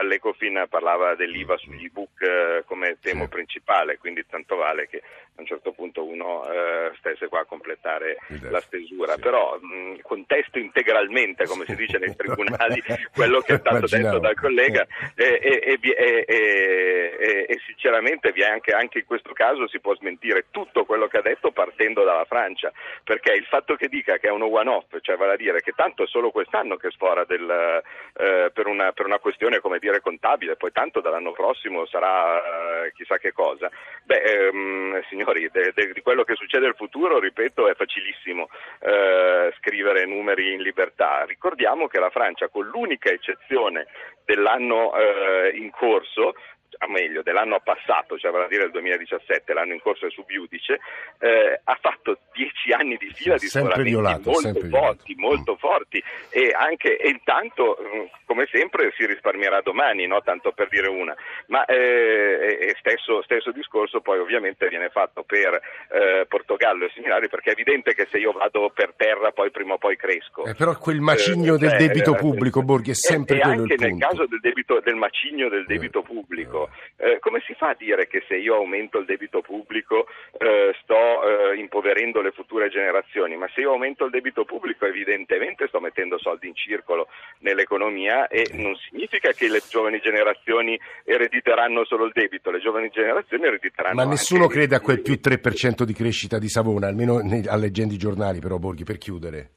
all'Ecofin 0.00 0.66
parlava 0.68 1.14
dell'IVA 1.14 1.56
sugli 1.58 1.84
ebook 1.84 2.22
eh, 2.22 2.62
come 2.64 2.96
tema 3.00 3.28
principale, 3.28 3.98
quindi 3.98 4.24
tanto 4.26 4.56
vale 4.56 4.88
che 4.88 5.02
a 5.36 5.40
un 5.40 5.46
certo 5.46 5.72
punto 5.72 6.04
uno 6.04 6.50
eh, 6.50 6.77
stesse 6.98 7.28
qua 7.28 7.40
a 7.40 7.44
completare 7.44 8.18
la 8.50 8.60
stesura, 8.60 9.14
sì. 9.14 9.20
però 9.20 9.58
mh, 9.58 10.00
contesto 10.02 10.58
integralmente, 10.58 11.46
come 11.46 11.64
si 11.64 11.76
dice 11.76 11.98
nei 11.98 12.14
tribunali, 12.16 12.82
quello 13.14 13.40
che 13.40 13.54
è 13.54 13.58
stato 13.58 13.86
detto 13.86 14.18
dal 14.18 14.34
collega 14.34 14.86
e, 15.14 15.38
e, 15.40 15.78
e, 15.80 17.46
e 17.48 17.58
sinceramente 17.66 18.32
anche, 18.44 18.72
anche, 18.72 18.98
in 18.98 19.04
questo 19.04 19.32
caso 19.32 19.68
si 19.68 19.80
può 19.80 19.94
smentire 19.94 20.46
tutto 20.50 20.84
quello 20.84 21.06
che 21.06 21.18
ha 21.18 21.22
detto 21.22 21.50
partendo 21.52 22.04
dalla 22.04 22.24
Francia, 22.24 22.72
perché 23.04 23.32
il 23.32 23.44
fatto 23.44 23.76
che 23.76 23.88
dica 23.88 24.18
che 24.18 24.28
è 24.28 24.32
uno 24.32 24.52
one-off, 24.52 24.96
cioè 25.00 25.16
vale 25.16 25.34
a 25.34 25.36
dire 25.36 25.60
che 25.60 25.72
tanto 25.72 26.02
è 26.02 26.06
solo 26.06 26.30
quest'anno 26.30 26.76
che 26.76 26.90
sfora 26.90 27.24
del, 27.24 27.82
eh, 28.16 28.50
per, 28.52 28.66
una, 28.66 28.92
per, 28.92 29.06
una, 29.06 29.18
questione 29.18 29.60
come 29.60 29.78
dire 29.78 30.00
contabile, 30.00 30.56
poi 30.56 30.72
tanto 30.72 31.00
dall'anno 31.00 31.32
prossimo 31.32 31.86
sarà 31.86 32.84
eh, 32.84 32.92
chissà 32.92 33.18
che 33.18 33.32
cosa. 33.32 33.70
Beh, 34.04 34.22
ehm, 34.22 35.02
signor 35.08 35.28
signori, 35.28 35.48
de, 35.50 35.72
de, 35.74 35.92
di 35.92 36.02
quello 36.02 36.24
che 36.24 36.34
succede 36.34 36.64
nel 36.66 36.74
futuro, 36.78 37.18
ripeto, 37.18 37.68
è 37.68 37.74
facilissimo 37.74 38.48
eh, 38.80 39.52
scrivere 39.58 40.06
numeri 40.06 40.54
in 40.54 40.62
libertà. 40.62 41.24
Ricordiamo 41.24 41.88
che 41.88 41.98
la 41.98 42.10
Francia, 42.10 42.48
con 42.48 42.66
l'unica 42.66 43.10
eccezione 43.10 43.88
dell'anno 44.24 44.94
eh, 44.94 45.50
in 45.56 45.70
corso, 45.70 46.34
a 46.78 46.88
meglio, 46.88 47.22
dell'anno 47.22 47.60
passato, 47.60 48.18
cioè 48.18 48.30
vale 48.30 48.44
a 48.44 48.48
dire 48.48 48.64
il 48.64 48.70
2017, 48.70 49.52
l'anno 49.52 49.72
in 49.72 49.80
corso 49.80 50.06
è 50.06 50.10
subiudice, 50.10 50.80
eh, 51.18 51.60
ha 51.64 51.78
fatto 51.80 52.18
dieci 52.32 52.72
anni 52.72 52.96
di 52.96 53.10
fila 53.12 53.36
di 53.36 53.46
sforamenti 53.46 53.94
molto 53.94 54.60
forti, 54.68 55.14
molto 55.16 55.52
mm. 55.54 55.56
forti 55.56 56.02
e 56.30 56.52
anche 56.54 56.96
e 56.96 57.08
intanto, 57.08 57.78
mm, 57.80 58.04
come 58.26 58.46
sempre, 58.50 58.92
si 58.96 59.06
risparmierà 59.06 59.60
domani, 59.60 60.06
no? 60.06 60.22
tanto 60.22 60.52
per 60.52 60.68
dire 60.68 60.88
una, 60.88 61.14
ma 61.46 61.64
eh, 61.64 62.74
stesso, 62.78 63.22
stesso, 63.22 63.50
discorso 63.50 64.00
poi 64.00 64.18
ovviamente 64.18 64.68
viene 64.68 64.88
fatto 64.90 65.22
per 65.22 65.60
eh, 65.90 66.26
Portogallo 66.28 66.84
e 66.84 66.90
similari 66.94 67.28
perché 67.28 67.50
è 67.50 67.52
evidente 67.52 67.94
che 67.94 68.06
se 68.10 68.18
io 68.18 68.32
vado 68.32 68.70
per 68.70 68.92
terra 68.96 69.30
poi 69.32 69.50
prima 69.50 69.74
o 69.74 69.78
poi 69.78 69.96
cresco. 69.96 70.44
Eh, 70.44 70.54
però 70.54 70.76
quel 70.76 71.00
macigno 71.00 71.56
del 71.56 71.70
cioè, 71.70 71.78
debito 71.78 72.14
eh, 72.14 72.18
pubblico, 72.18 72.62
Borghi, 72.62 72.90
è 72.90 72.94
sempre 72.94 73.38
e 73.38 73.40
quello 73.40 73.62
anche 73.62 73.76
nel 73.78 73.98
caso 73.98 74.26
del, 74.26 74.40
debito, 74.40 74.80
del 74.80 74.96
macigno 74.96 75.48
del 75.48 75.66
debito 75.66 76.02
pubblico 76.02 76.57
eh, 76.96 77.18
come 77.20 77.40
si 77.46 77.54
fa 77.54 77.70
a 77.70 77.76
dire 77.78 78.06
che 78.06 78.24
se 78.26 78.36
io 78.36 78.54
aumento 78.54 78.98
il 78.98 79.04
debito 79.04 79.40
pubblico 79.40 80.06
eh, 80.38 80.74
sto 80.82 80.94
eh, 80.94 81.56
impoverendo 81.56 82.20
le 82.20 82.32
future 82.32 82.68
generazioni? 82.68 83.36
Ma 83.36 83.48
se 83.54 83.60
io 83.60 83.72
aumento 83.72 84.04
il 84.04 84.10
debito 84.10 84.44
pubblico 84.44 84.86
evidentemente 84.86 85.68
sto 85.68 85.80
mettendo 85.80 86.18
soldi 86.18 86.48
in 86.48 86.54
circolo 86.54 87.08
nell'economia 87.40 88.26
e 88.28 88.48
non 88.52 88.74
significa 88.76 89.30
che 89.32 89.48
le 89.48 89.62
giovani 89.68 90.00
generazioni 90.00 90.78
erediteranno 91.04 91.84
solo 91.84 92.04
il 92.04 92.12
debito, 92.12 92.50
le 92.50 92.60
giovani 92.60 92.88
generazioni 92.90 93.44
erediteranno 93.44 93.94
Ma 93.94 94.04
nessuno 94.04 94.46
crede 94.46 94.74
a 94.74 94.80
quel 94.80 95.02
più 95.02 95.18
3% 95.22 95.82
di 95.82 95.92
crescita 95.92 96.38
di 96.38 96.48
Savona, 96.48 96.88
almeno 96.88 97.20
leggendo 97.20 97.94
i 97.94 97.98
giornali 97.98 98.40
però 98.40 98.58
Borghi, 98.58 98.84
per 98.84 98.98
chiudere. 98.98 99.50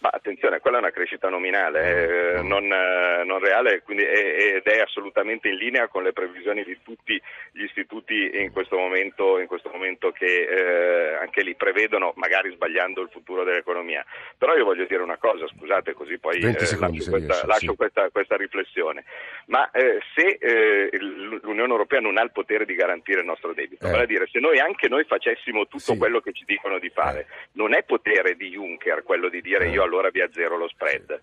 Ma 0.00 0.08
attenzione, 0.10 0.60
quella 0.60 0.78
è 0.78 0.80
una 0.80 0.90
crescita 0.90 1.28
nominale, 1.28 2.38
eh, 2.38 2.42
non, 2.42 2.64
eh, 2.64 3.22
non, 3.24 3.38
reale 3.38 3.82
quindi, 3.82 4.02
è, 4.02 4.54
ed 4.56 4.62
è 4.66 4.80
assolutamente 4.80 5.48
in 5.48 5.56
linea 5.56 5.88
con 5.88 6.02
le 6.02 6.14
previsioni 6.14 6.64
di 6.64 6.78
tutti 6.82 7.20
gli 7.52 7.64
istituti 7.64 8.30
in 8.32 8.50
questo 8.50 8.78
momento, 8.78 9.38
in 9.38 9.46
questo 9.46 9.68
momento 9.70 10.10
che 10.10 10.24
eh, 10.24 11.14
anche 11.16 11.42
lì 11.42 11.54
prevedono, 11.54 12.14
magari 12.16 12.50
sbagliando, 12.50 13.02
il 13.02 13.10
futuro 13.12 13.44
dell'economia. 13.44 14.02
Però 14.38 14.56
io 14.56 14.64
voglio 14.64 14.86
dire 14.86 15.02
una 15.02 15.18
cosa, 15.18 15.46
scusate, 15.48 15.92
così 15.92 16.16
poi 16.16 16.38
eh, 16.38 16.52
lascio, 16.52 16.78
questa, 16.78 17.16
riesce, 17.16 17.46
lascio 17.46 17.70
sì. 17.70 17.76
questa, 17.76 18.08
questa, 18.08 18.36
riflessione. 18.36 19.04
Ma 19.46 19.70
eh, 19.70 19.98
se 20.14 20.38
eh, 20.40 20.96
l'Unione 20.98 21.72
Europea 21.72 22.00
non 22.00 22.16
ha 22.16 22.22
il 22.22 22.32
potere 22.32 22.64
di 22.64 22.74
garantire 22.74 23.20
il 23.20 23.26
nostro 23.26 23.52
debito, 23.52 23.86
vale 23.86 24.04
a 24.04 24.06
dire 24.06 24.26
se 24.32 24.40
noi 24.40 24.60
anche 24.60 24.88
noi 24.88 25.04
facessimo 25.04 25.64
tutto 25.64 25.92
sì. 25.92 25.98
quello 25.98 26.20
che 26.20 26.32
ci 26.32 26.44
dicono 26.46 26.78
di 26.78 26.88
fare, 26.88 27.26
non 27.52 27.74
è 27.74 27.82
potere 27.82 28.34
di 28.34 28.48
Juncker 28.48 29.02
quello 29.02 29.28
di 29.28 29.42
dire 29.42 29.68
io 29.68 29.88
allora 29.90 30.08
vi 30.10 30.22
azzero 30.22 30.56
lo 30.56 30.68
spread. 30.68 31.20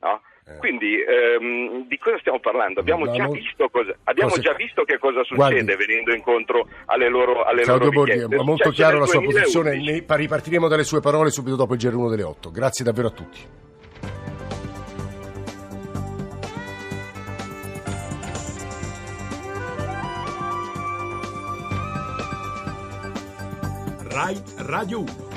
No? 0.00 0.20
Eh. 0.46 0.56
Quindi 0.58 0.96
ehm, 1.02 1.86
di 1.88 1.98
cosa 1.98 2.18
stiamo 2.18 2.38
parlando? 2.40 2.80
Abbiamo, 2.80 3.04
no, 3.06 3.12
già, 3.12 3.24
non... 3.24 3.32
visto 3.32 3.68
cosa, 3.68 3.94
abbiamo 4.04 4.30
cosa... 4.30 4.42
già, 4.42 4.54
visto 4.54 4.84
che 4.84 4.98
cosa 4.98 5.22
succede 5.24 5.62
Guardi. 5.64 5.86
venendo 5.86 6.14
incontro 6.14 6.68
alle 6.86 7.08
loro, 7.08 7.44
alle 7.44 7.62
Claudio 7.62 7.90
loro 7.90 8.04
Borghi, 8.04 8.34
è 8.34 8.42
molto 8.42 8.70
chiaro 8.70 8.98
la 8.98 9.06
sua 9.06 9.22
posizione, 9.22 9.76
ne 9.76 10.04
ripartiremo 10.06 10.68
dalle 10.68 10.84
sue 10.84 11.00
parole 11.00 11.30
subito 11.30 11.56
dopo 11.56 11.74
il 11.74 11.80
GR1 11.80 12.10
delle 12.10 12.22
8. 12.22 12.50
Grazie 12.50 12.84
davvero 12.84 13.08
a 13.08 13.10
tutti. 13.10 13.38
RAI 24.08 24.42
Radio 24.56 25.00
1 25.00 25.29